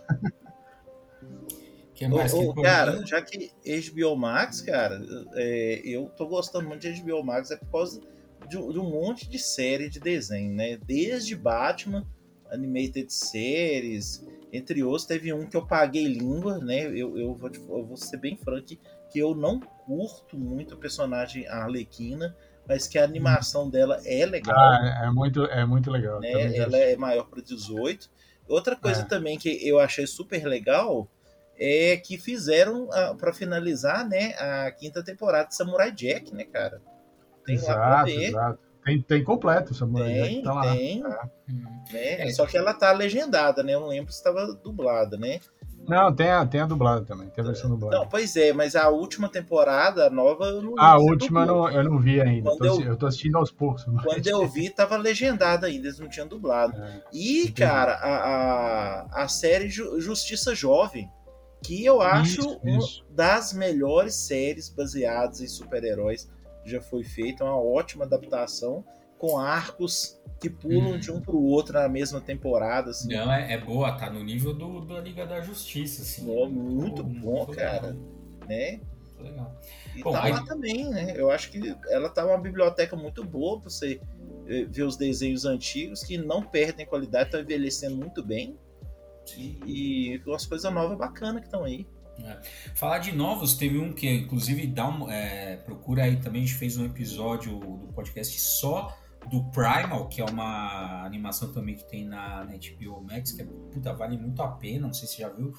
[1.94, 3.52] Que mais ô, que cara, já que
[3.92, 5.02] HBO Max, cara,
[5.34, 8.02] é, eu tô gostando muito de HBO Max, é por causa
[8.48, 10.78] de, de, um monte de série de desenho, né?
[10.86, 12.06] Desde Batman,
[12.52, 16.84] Animated Series, entre outros, teve um que eu paguei língua, né?
[16.84, 18.78] Eu, eu, vou, eu vou ser bem franco
[19.10, 22.36] que eu não curto muito a personagem Arlequina,
[22.67, 24.58] mas que a animação dela é legal.
[24.58, 26.20] Ah, é muito, é muito legal.
[26.20, 26.58] Né?
[26.58, 28.10] Ela é maior para 18.
[28.48, 29.06] Outra coisa é.
[29.06, 31.10] também que eu achei super legal
[31.60, 36.82] é que fizeram para finalizar, né, a quinta temporada de Samurai Jack, né, cara?
[37.46, 38.60] Tem exato, exato.
[38.84, 40.74] Tem, tem completo o Samurai tem, Jack, tá lá.
[40.74, 41.04] Tem,
[41.93, 42.26] é.
[42.26, 42.32] Né?
[42.32, 43.74] Só que ela tá legendada, né?
[43.74, 45.39] Eu não lembro se estava dublada, né?
[45.88, 47.97] Não, tem a, tem a dublada também, tem a versão dublada.
[47.97, 51.84] Não, pois é, mas a última temporada, a nova, eu não A última não, eu
[51.84, 52.56] não vi ainda.
[52.58, 53.86] Tô, eu, eu tô assistindo aos poucos.
[54.04, 56.82] Quando eu vi, tava legendada ainda, eles não tinham dublado.
[56.82, 57.54] É, e, entendi.
[57.54, 61.10] cara, a, a, a série Justiça Jovem,
[61.63, 63.04] que eu acho isso, isso.
[63.04, 66.30] uma das melhores séries baseadas em super-heróis
[66.65, 68.84] já foi feita, uma ótima adaptação
[69.17, 71.00] com arcos que pulam hum.
[71.00, 72.91] de um pro outro na mesma temporada.
[72.91, 73.13] Assim.
[73.13, 76.30] Não, é, é, boa, tá no nível do, da Liga da Justiça, assim.
[76.32, 77.88] É, muito Pô, bom, muito cara.
[77.88, 78.47] Legal.
[78.47, 78.80] Né?
[79.02, 79.62] Muito legal.
[79.95, 80.32] E bom, tá aí...
[80.32, 81.13] lá também, né?
[81.15, 84.00] Eu acho que ela tá uma biblioteca muito boa pra você
[84.47, 88.56] eh, ver os desenhos antigos que não perdem qualidade, estão envelhecendo muito bem.
[89.36, 91.86] E, e umas coisas novas bacanas que estão aí.
[92.23, 92.38] É.
[92.73, 96.58] Falar de novos, teve um que inclusive dá um, é, procura aí também, a gente
[96.58, 98.97] fez um episódio do podcast só
[99.30, 103.46] do Primal, que é uma animação também que tem na, na HBO Max, que é,
[103.46, 105.54] puta, vale muito a pena, não sei se você já viu,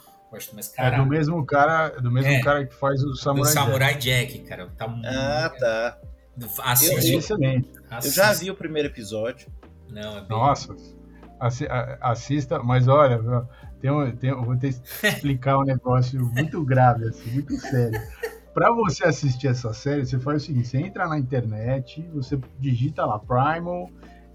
[0.52, 3.94] mas, cara, é do mesmo cara, do mesmo é, cara que faz o Samurai, Samurai
[3.94, 4.35] Jack.
[4.35, 4.44] Jack.
[4.46, 4.68] cara.
[4.76, 5.98] Tá muito, ah, tá.
[6.64, 7.12] Assiste.
[7.12, 7.72] Eu, excelente.
[8.04, 9.50] Eu já vi o primeiro episódio.
[9.88, 10.28] Não, é bem...
[10.28, 10.76] Nossa,
[12.00, 13.18] assista, mas olha,
[13.81, 17.98] tem um, tem, vou ter que explicar um negócio muito grave, assim, muito sério
[18.58, 23.06] para você assistir essa série, você faz o seguinte: você entra na internet, você digita
[23.06, 23.88] lá Primal,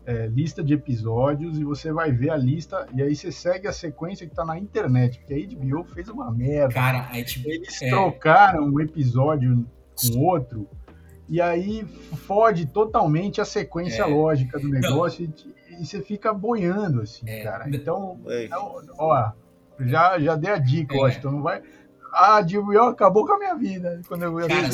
[0.05, 3.73] é, lista de episódios, e você vai ver a lista, e aí você segue a
[3.73, 6.73] sequência que tá na internet, porque a HBO fez uma merda.
[6.73, 7.89] Cara, a HBO, Eles é...
[7.89, 10.69] trocaram um episódio com outro,
[11.27, 11.85] e aí
[12.25, 14.05] fode totalmente a sequência é...
[14.05, 17.43] lógica do negócio, e, e, você fica boiando, assim, é...
[17.43, 17.65] cara.
[17.67, 19.33] Então, então, ó,
[19.81, 21.11] já, já dei a dica, é.
[21.11, 21.61] então não vai
[22.13, 24.69] ah, Dilma acabou com a minha vida quando eu cara,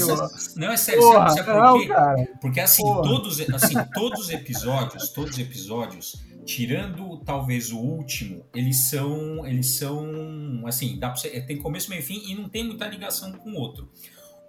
[0.56, 1.88] Não, é sério, Porra, sabe, sabe por quê?
[1.88, 8.45] Não, Porque assim, todos, assim, todos os episódios, todos os episódios, tirando talvez o último,
[8.54, 12.49] eles são, eles são, assim, dá pra ser, tem começo, meio e fim e não
[12.49, 13.89] tem muita ligação com o outro.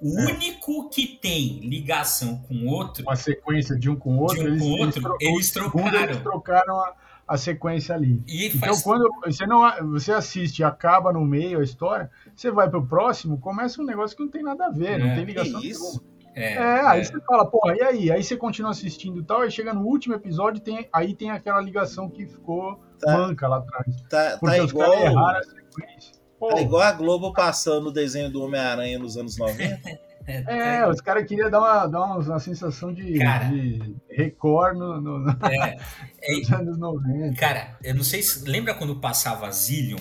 [0.00, 0.32] O é.
[0.32, 4.46] único que tem ligação com o outro, uma sequência de um com o outro, um
[4.46, 6.02] eles, com outro, eles, eles trocaram.
[6.02, 6.94] Eles trocaram a
[7.30, 8.20] a sequência ali.
[8.26, 8.82] E então, faz...
[8.82, 9.62] quando você não
[9.92, 14.16] você assiste e acaba no meio a história, você vai pro próximo, começa um negócio
[14.16, 16.02] que não tem nada a ver, é, não tem ligação nenhuma.
[16.34, 17.04] É, é, aí é.
[17.04, 18.10] você fala, porra, e aí?
[18.10, 21.60] Aí você continua assistindo e tal, aí chega no último episódio, tem, aí tem aquela
[21.60, 24.02] ligação que ficou tá, manca lá atrás.
[24.08, 26.14] Tá, tá igual, erraram a sequência.
[26.40, 30.00] Tá igual a Globo passando o desenho do Homem-Aranha nos anos 90.
[30.30, 34.76] É, é, os caras queriam dar uma, dar uma, uma sensação de, cara, de Record
[34.76, 35.76] no, no, no é,
[36.38, 37.36] nos anos 90.
[37.38, 38.48] Cara, eu não sei se.
[38.48, 39.98] Lembra quando passava Zillion?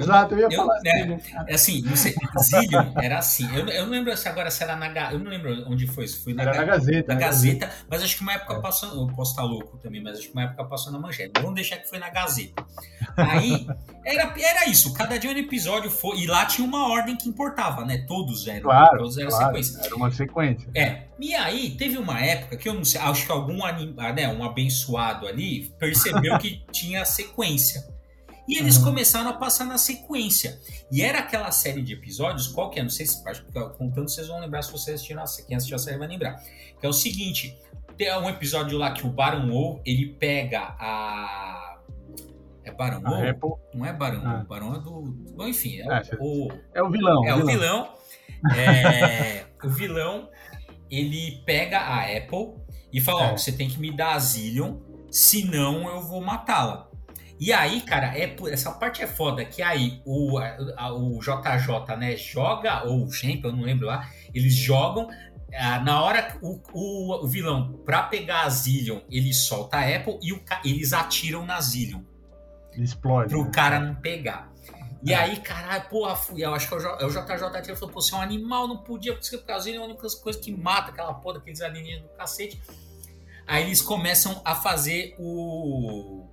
[0.00, 1.18] Exato, eu ia eu, falar é, assim.
[1.46, 3.48] É assim, não sei, Zillion era assim.
[3.56, 5.12] Eu, eu não lembro se agora se era na.
[5.12, 6.06] Eu não lembro onde foi.
[6.06, 7.14] Se foi na, era na Gazeta.
[7.14, 8.60] Na Gazeta, Gazeta, mas acho que uma época é.
[8.60, 9.08] passou.
[9.08, 11.32] Eu posso estar louco também, mas acho que uma época passou na manchete.
[11.40, 12.64] Vamos deixar que foi na Gazeta.
[13.16, 13.66] Aí,
[14.04, 14.92] era, era isso.
[14.94, 16.18] Cada dia um episódio foi.
[16.18, 18.04] E lá tinha uma ordem que importava, né?
[18.06, 18.62] Todos eram.
[18.62, 19.80] Claro, todos eram claro, sequência.
[19.84, 20.70] Era uma sequência.
[20.74, 21.08] É.
[21.20, 24.44] E aí, teve uma época que eu não sei, acho que algum anim, né, um
[24.44, 27.97] abençoado ali percebeu que tinha sequência.
[28.48, 28.84] E eles uhum.
[28.84, 30.58] começaram a passar na sequência.
[30.90, 32.82] E era aquela série de episódios, qual que é?
[32.82, 33.22] Não sei se
[33.76, 36.42] contando vocês vão lembrar se vocês assistiram a Quem assistiu a série vai lembrar.
[36.80, 37.58] Que é o seguinte:
[37.98, 41.78] tem um episódio lá que o Baron Ou ele pega a.
[42.64, 43.02] É Baron
[43.42, 43.60] Ou?
[43.74, 44.46] Não é Baron ah.
[44.48, 45.02] Baron é do.
[45.36, 47.24] Bom, enfim, é, é, o, é o vilão.
[47.26, 47.94] É o vilão.
[48.56, 50.28] É, o vilão
[50.88, 52.54] ele pega a Apple
[52.92, 53.36] e fala: Ó, é.
[53.36, 54.76] você tem que me dar a Zillion,
[55.10, 56.87] senão eu vou matá-la.
[57.40, 62.16] E aí, cara, é, essa parte é foda, que aí o, a, o JJ, né,
[62.16, 65.08] joga, ou o Champ, eu não lembro lá, eles jogam,
[65.54, 70.18] ah, na hora o, o, o, vilão, pra pegar a Zillion, ele solta a Apple
[70.20, 72.02] e o, eles atiram na Zillion.
[72.76, 73.30] Explode.
[73.30, 73.50] Pro né?
[73.52, 74.52] cara não pegar.
[75.02, 75.16] E é.
[75.16, 76.44] aí, caralho, porra, fui.
[76.44, 79.14] Eu acho que é o JJ tirou falou, pô, você é um animal, não podia,
[79.14, 82.60] porque a Zillion é uma das coisas que mata aquela porra, aqueles alienígenas do cacete.
[83.46, 86.26] Aí eles começam a fazer o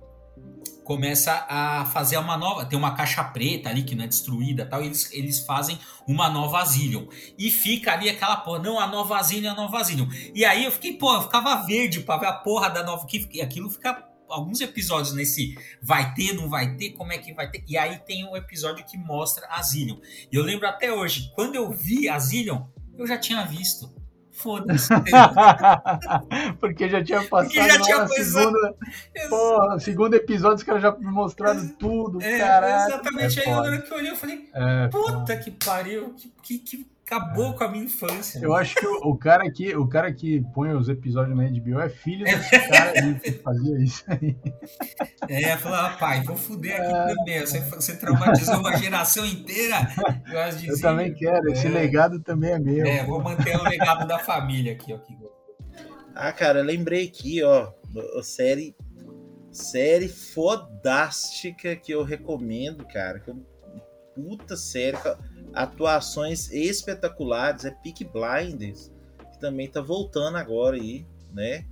[0.86, 2.64] começa a fazer uma nova.
[2.64, 4.82] Tem uma caixa preta ali que não é destruída tal.
[4.82, 7.06] E eles, eles fazem uma nova Asilion.
[7.36, 10.06] E fica ali aquela porra, não, a nova Asilion, a nova Asilion.
[10.32, 13.04] E aí eu fiquei, pô, eu ficava verde pra ver a porra da nova.
[13.04, 17.50] Que aquilo fica alguns episódios nesse vai ter, não vai ter, como é que vai
[17.50, 17.64] ter.
[17.66, 19.98] E aí tem um episódio que mostra a Zillion.
[20.30, 22.62] E eu lembro até hoje, quando eu vi a Zillion,
[22.96, 23.92] eu já tinha visto.
[24.36, 24.88] Foda-se.
[26.60, 28.74] Porque já tinha passado já tinha segunda.
[29.30, 32.20] Porra, segundo episódio, os caras já mostraram tudo.
[32.22, 32.36] É.
[32.86, 33.40] Exatamente.
[33.40, 36.58] É aí, na hora que eu olhei, eu falei: é, puta que pariu, que, que,
[36.58, 38.40] que acabou com a minha infância.
[38.42, 41.80] Eu acho que o, o, cara que, o cara que põe os episódios na HBO
[41.80, 44.36] é filho desse cara que fazia isso aí.
[45.28, 47.40] É, falar, ah, pai, vou fuder aqui é, também.
[47.40, 49.88] Você, você traumatizou uma geração inteira.
[50.26, 51.70] Eu, eu também quero, esse é.
[51.70, 52.84] legado também é meu.
[52.84, 54.98] É, vou manter o legado da família aqui, ó.
[56.14, 57.70] Ah, cara, lembrei aqui, ó,
[58.18, 58.74] a série
[59.52, 63.20] série fodástica que eu recomendo, cara.
[63.20, 63.32] Que
[64.14, 64.96] puta série
[65.56, 68.92] atuações espetaculares, é Peak Blinders,
[69.32, 71.64] que também tá voltando agora aí, né?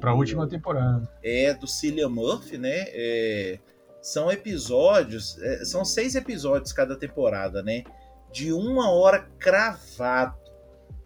[0.00, 1.10] Para a última temporada.
[1.22, 2.84] É, do Cillian Murphy, né?
[2.88, 3.58] É,
[4.00, 7.82] são episódios, é, são seis episódios cada temporada, né?
[8.30, 10.38] De uma hora cravado,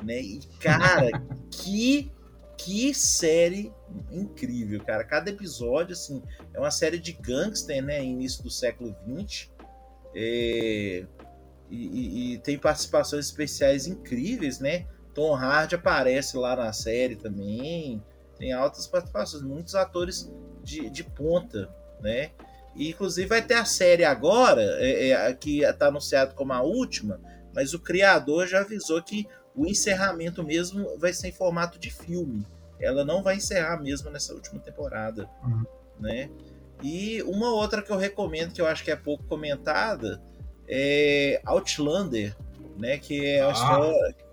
[0.03, 0.21] né?
[0.21, 1.11] E, cara,
[1.51, 2.13] que,
[2.59, 3.73] que série
[4.13, 5.03] incrível, cara.
[5.03, 8.05] Cada episódio, assim, é uma série de gangster, né?
[8.05, 9.51] Início do século XX.
[10.15, 11.07] É,
[11.71, 14.87] e, e, e, tem participações especiais incríveis, né?
[15.15, 18.03] Tom Hardy aparece lá na série também.
[18.39, 20.31] Tem altas participações, muitos atores
[20.63, 21.69] de, de ponta,
[22.01, 22.31] né?
[22.75, 27.21] E, inclusive vai ter a série agora, é, é, que está anunciado como a última,
[27.55, 32.47] mas o criador já avisou que o encerramento mesmo vai ser em formato de filme.
[32.79, 35.65] Ela não vai encerrar mesmo nessa última temporada, uhum.
[35.99, 36.31] né?
[36.83, 40.23] E uma outra que eu recomendo, que eu acho que é pouco comentada,
[40.69, 42.37] é Outlander,
[42.77, 42.99] né?
[42.99, 43.53] Que é a ah.
[43.53, 44.27] história.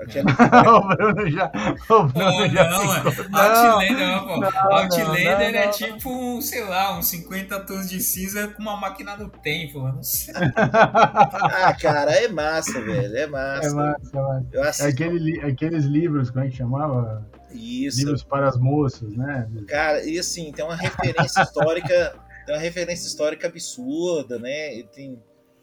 [0.00, 1.52] o Bruno já.
[1.90, 4.36] O Bruno oh, já não, Outlander, não, pô.
[4.38, 9.16] Não, Outlander não, é tipo, sei lá, uns 50 tons de cinza com uma máquina
[9.16, 10.32] do tempo, não sei.
[10.56, 13.14] ah, cara, é massa, velho.
[13.14, 13.68] É massa.
[13.68, 14.46] É massa, é massa.
[14.52, 14.88] Eu assisto...
[14.88, 17.26] Aquele, aqueles livros, como é que chamava?
[17.52, 17.98] Isso.
[17.98, 19.48] Livros para as moças, né?
[19.68, 22.14] Cara, e assim, tem uma referência histórica.
[22.46, 24.74] tem uma referência histórica absurda, né?
[24.74, 25.20] E tem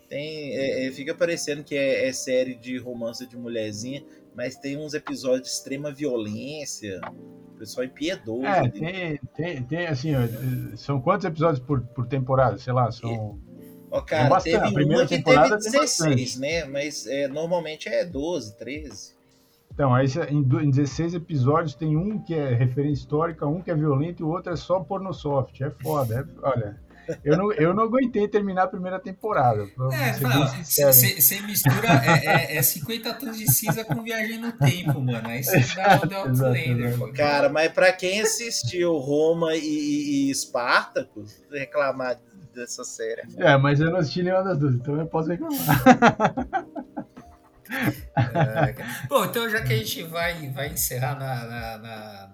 [0.07, 4.03] tem, é, é, fica parecendo que é, é, série de romance de mulherzinha,
[4.35, 7.01] mas tem uns episódios de extrema violência,
[7.53, 8.45] o pessoal impiedoso.
[8.45, 10.11] É, tem, tem, tem, assim,
[10.75, 12.57] são quantos episódios por, por temporada?
[12.57, 13.39] Sei lá, são.
[13.89, 14.53] Ó, cara, bastante.
[14.53, 16.65] teve a primeira uma que temporada teve 16, né?
[16.65, 19.17] Mas é, normalmente é 12, 13.
[19.73, 24.23] Então, aí em 16 episódios tem um que é referência histórica, um que é violento
[24.23, 25.63] e o outro é só pornosoft.
[25.63, 26.86] É foda, é, olha.
[27.23, 29.67] Eu não, eu não aguentei terminar a primeira temporada.
[30.63, 35.27] Você mistura é, é, é 50 tons de cinza com viagem no tempo, mano.
[35.27, 37.13] Aí você dá o Outlander.
[37.13, 42.19] Cara, mas pra quem assistiu Roma e, e, e Espartacus, reclamar
[42.53, 43.21] dessa série.
[43.37, 45.57] É, mas eu não assisti nenhuma das duas, então eu posso reclamar.
[48.15, 48.73] É,
[49.09, 52.29] bom, então já que a gente vai, vai encerrar na, na, na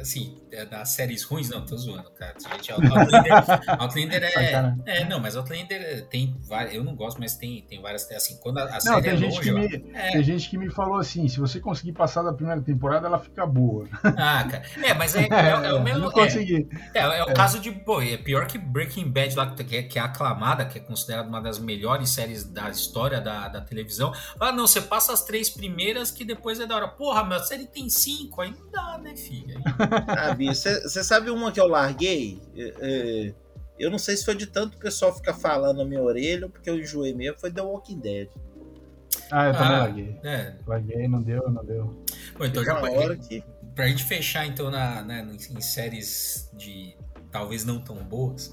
[0.00, 0.36] assim,
[0.70, 2.34] das séries ruins, não, tô zoando, cara.
[2.38, 3.32] Gente, Outlander,
[3.80, 5.04] Outlander é, é.
[5.04, 6.74] Não, mas Outlander tem várias.
[6.74, 8.10] Eu não gosto, mas tem, tem várias.
[8.12, 10.10] Assim, quando a, a não, série tem é gente longe, que me, é.
[10.12, 13.46] Tem gente que me falou assim: se você conseguir passar da primeira temporada, ela fica
[13.46, 13.88] boa.
[14.02, 14.62] Ah, cara.
[14.82, 16.00] É, mas é, é, é o mesmo.
[16.00, 16.68] Não consegui.
[16.94, 17.70] É, é, o caso de.
[17.70, 21.28] Pô, é pior que Breaking Bad, lá, que é, que é aclamada, que é considerada
[21.28, 24.12] uma das melhores séries da história da, da televisão.
[24.40, 26.88] Ah, não, você passa as três primeiras que depois é da hora.
[26.88, 29.60] Porra, minha série tem cinco, aí não dá, né, filha?
[30.06, 32.40] Sabe, você sabe uma que eu larguei?
[32.56, 33.34] É, é,
[33.78, 36.68] eu não sei se foi de tanto o pessoal ficar falando na minha orelha, porque
[36.68, 38.28] eu enjoei mesmo, foi The Walking Dead.
[39.30, 40.20] Ah, eu também ah, larguei.
[40.24, 40.54] É.
[40.66, 42.04] Larguei, não deu, não deu.
[42.38, 43.42] Bom, então já pra, hora que...
[43.74, 46.96] pra gente fechar então na, né, em séries de
[47.30, 48.52] talvez não tão boas.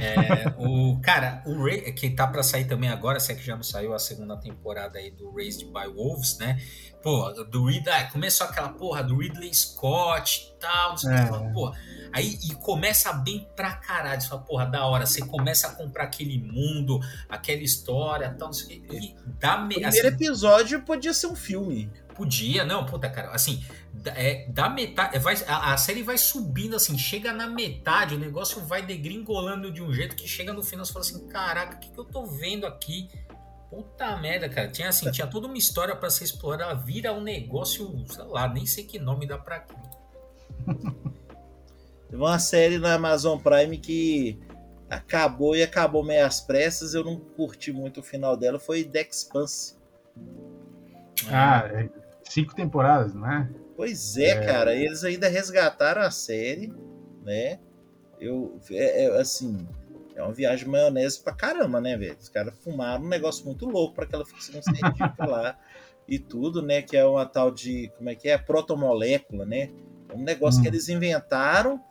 [0.00, 3.54] É, o cara, o Ray, que tá para sair também agora, se é que já
[3.54, 6.60] não saiu a segunda temporada aí do Raised by Wolves, né?
[7.02, 11.24] Pô, do Ridley, ah, começou aquela porra do Ridley Scott e tal, não sei é.
[11.24, 11.78] que, porra.
[12.12, 14.20] Aí e começa bem pra caralho.
[14.20, 15.06] Você fala, porra, da hora.
[15.06, 18.96] Você começa a comprar aquele mundo, aquela história tal, não sei o que.
[18.96, 19.76] E dá me...
[19.76, 21.90] O primeiro assim, episódio podia ser um filme.
[22.14, 23.30] Podia, não, puta, cara.
[23.30, 23.64] Assim,
[24.14, 25.18] é, da metade.
[25.18, 29.82] Vai, a, a, série vai subindo assim, chega na metade, o negócio vai degringolando de
[29.82, 32.26] um jeito que chega no final você fala assim: caraca, o que, que eu tô
[32.26, 33.10] vendo aqui?
[33.68, 34.68] Puta merda, cara.
[34.68, 36.74] Tinha assim, tinha toda uma história para ser explorada.
[36.74, 39.74] Vira um negócio, sei lá, nem sei que nome dá pra aqui.
[42.10, 44.40] Teve uma série na Amazon Prime que
[44.88, 46.94] acabou e acabou meio às pressas.
[46.94, 48.58] Eu não curti muito o final dela.
[48.58, 49.76] Foi The Expanse.
[51.28, 51.88] Ah, é
[52.24, 53.48] cinco temporadas, não é?
[53.80, 54.74] Pois é, é, cara.
[54.74, 56.70] Eles ainda resgataram a série,
[57.24, 57.58] né?
[58.20, 59.56] Eu, é, é assim,
[60.14, 62.14] é uma viagem maionese pra caramba, né, velho?
[62.20, 65.58] Os caras fumaram um negócio muito louco para aquela ficção científica lá
[66.06, 66.82] e tudo, né?
[66.82, 68.36] Que é uma tal de, como é que é?
[68.36, 69.70] Protomolécula, né?
[70.10, 70.62] É um negócio hum.
[70.62, 71.82] que eles inventaram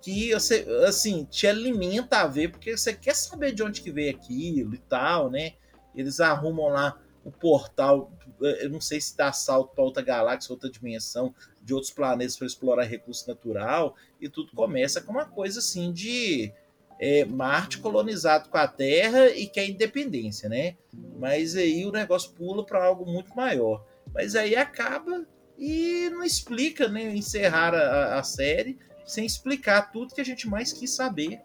[0.00, 4.16] que você, assim, te alimenta a ver, porque você quer saber de onde que veio
[4.16, 5.52] aquilo e tal, né?
[5.94, 8.10] Eles arrumam lá o portal,
[8.46, 12.46] eu não sei se dá salto para outra galáxia, outra dimensão, de outros planetas para
[12.46, 16.52] explorar recurso natural, e tudo começa com uma coisa assim de
[16.98, 20.76] é, Marte colonizado com a Terra e que é independência, né?
[21.18, 23.84] Mas aí o negócio pula para algo muito maior.
[24.12, 25.26] Mas aí acaba
[25.58, 27.14] e não explica, né?
[27.14, 31.40] Encerrar a, a, série sem explicar tudo que a gente mais quis saber,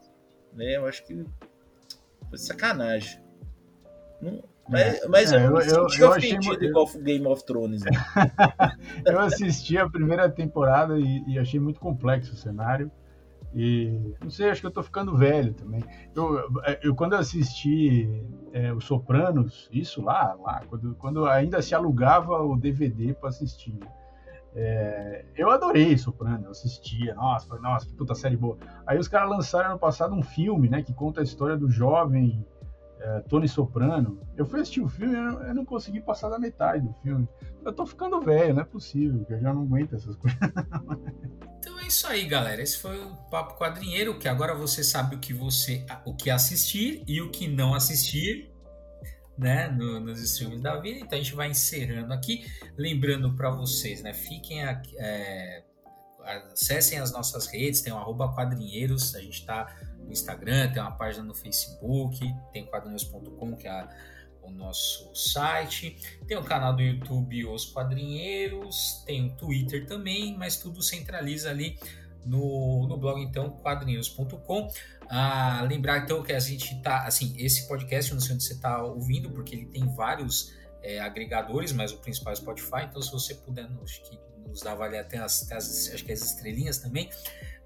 [0.53, 0.77] né?
[0.77, 1.25] Eu acho que
[2.29, 3.21] foi sacanagem.
[4.21, 7.01] Não, mas, mas é, eu, eu, eu, eu ofendido achei...
[7.01, 7.83] Game of Thrones.
[7.83, 7.91] Né?
[9.05, 12.91] eu assisti a primeira temporada e, e achei muito complexo o cenário.
[13.53, 15.83] E não sei, acho que eu tô ficando velho também.
[16.15, 16.47] Eu,
[16.83, 18.07] eu quando eu assisti
[18.53, 23.79] é, Os Sopranos, isso lá, lá quando, quando ainda se alugava o DVD para assistir.
[24.55, 28.57] É, eu adorei Soprano, eu assistia, nossa, falei, nossa, que puta série boa.
[28.85, 32.45] Aí os caras lançaram ano passado um filme, né, que conta a história do jovem
[32.99, 34.19] é, Tony Soprano.
[34.35, 37.27] Eu fui assistir o filme eu, eu, não consegui passar da metade do filme.
[37.63, 40.39] Eu tô ficando velho, não é possível, que eu já não aguento essas coisas.
[41.59, 42.61] Então é isso aí, galera.
[42.61, 47.03] Esse foi o Papo Quadrinheiro, que agora você sabe o que você o que assistir
[47.05, 48.49] e o que não assistir.
[49.37, 52.45] Né, no, nos streams da vida, então a gente vai encerrando aqui,
[52.77, 55.63] lembrando para vocês, né, fiquem aqui, é,
[56.25, 59.73] acessem as nossas redes, tem o quadrinheiros, a gente está
[60.11, 62.19] Instagram, tem uma página no Facebook,
[62.51, 63.87] tem quadrinhos.com, que é
[64.41, 65.97] o nosso site,
[66.27, 71.77] tem o canal do YouTube Os Quadrinheiros, tem o Twitter também, mas tudo centraliza ali
[72.25, 74.69] no, no blog então quadrinhos.com.
[75.09, 78.53] Ah, lembrar então que a gente tá assim, esse podcast eu não sei onde você
[78.53, 83.11] está ouvindo, porque ele tem vários é, agregadores, mas o principal é Spotify, então se
[83.11, 87.09] você puder acho que nos dar avaliar até as, as, acho que as estrelinhas também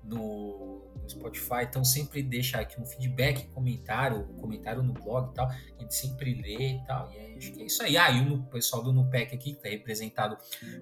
[0.03, 5.47] no, no, Spotify, então sempre deixa aqui um feedback, comentário, comentário no blog e tal,
[5.47, 7.97] a gente sempre lê e tal, e é, acho que é isso aí.
[7.97, 10.37] Ah, e o pessoal do Nupec aqui, que está representado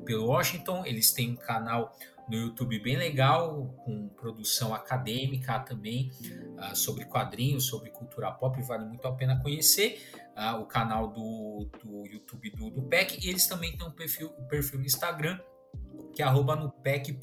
[0.05, 1.95] pelo Washington, eles têm um canal
[2.31, 6.11] no YouTube bem legal, com produção acadêmica também,
[6.57, 10.01] uh, sobre quadrinhos, sobre cultura pop, vale muito a pena conhecer
[10.37, 14.33] uh, o canal do, do YouTube do, do PEC, e eles também têm um perfil,
[14.39, 15.39] um perfil no Instagram,
[16.13, 17.21] que é arroba nupec.uems.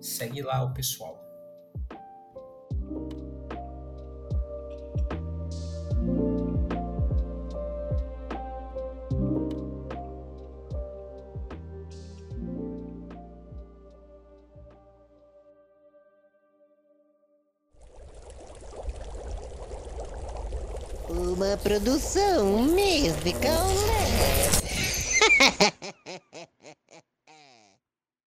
[0.00, 1.24] Segue lá o pessoal.
[21.08, 23.66] Uma produção musical.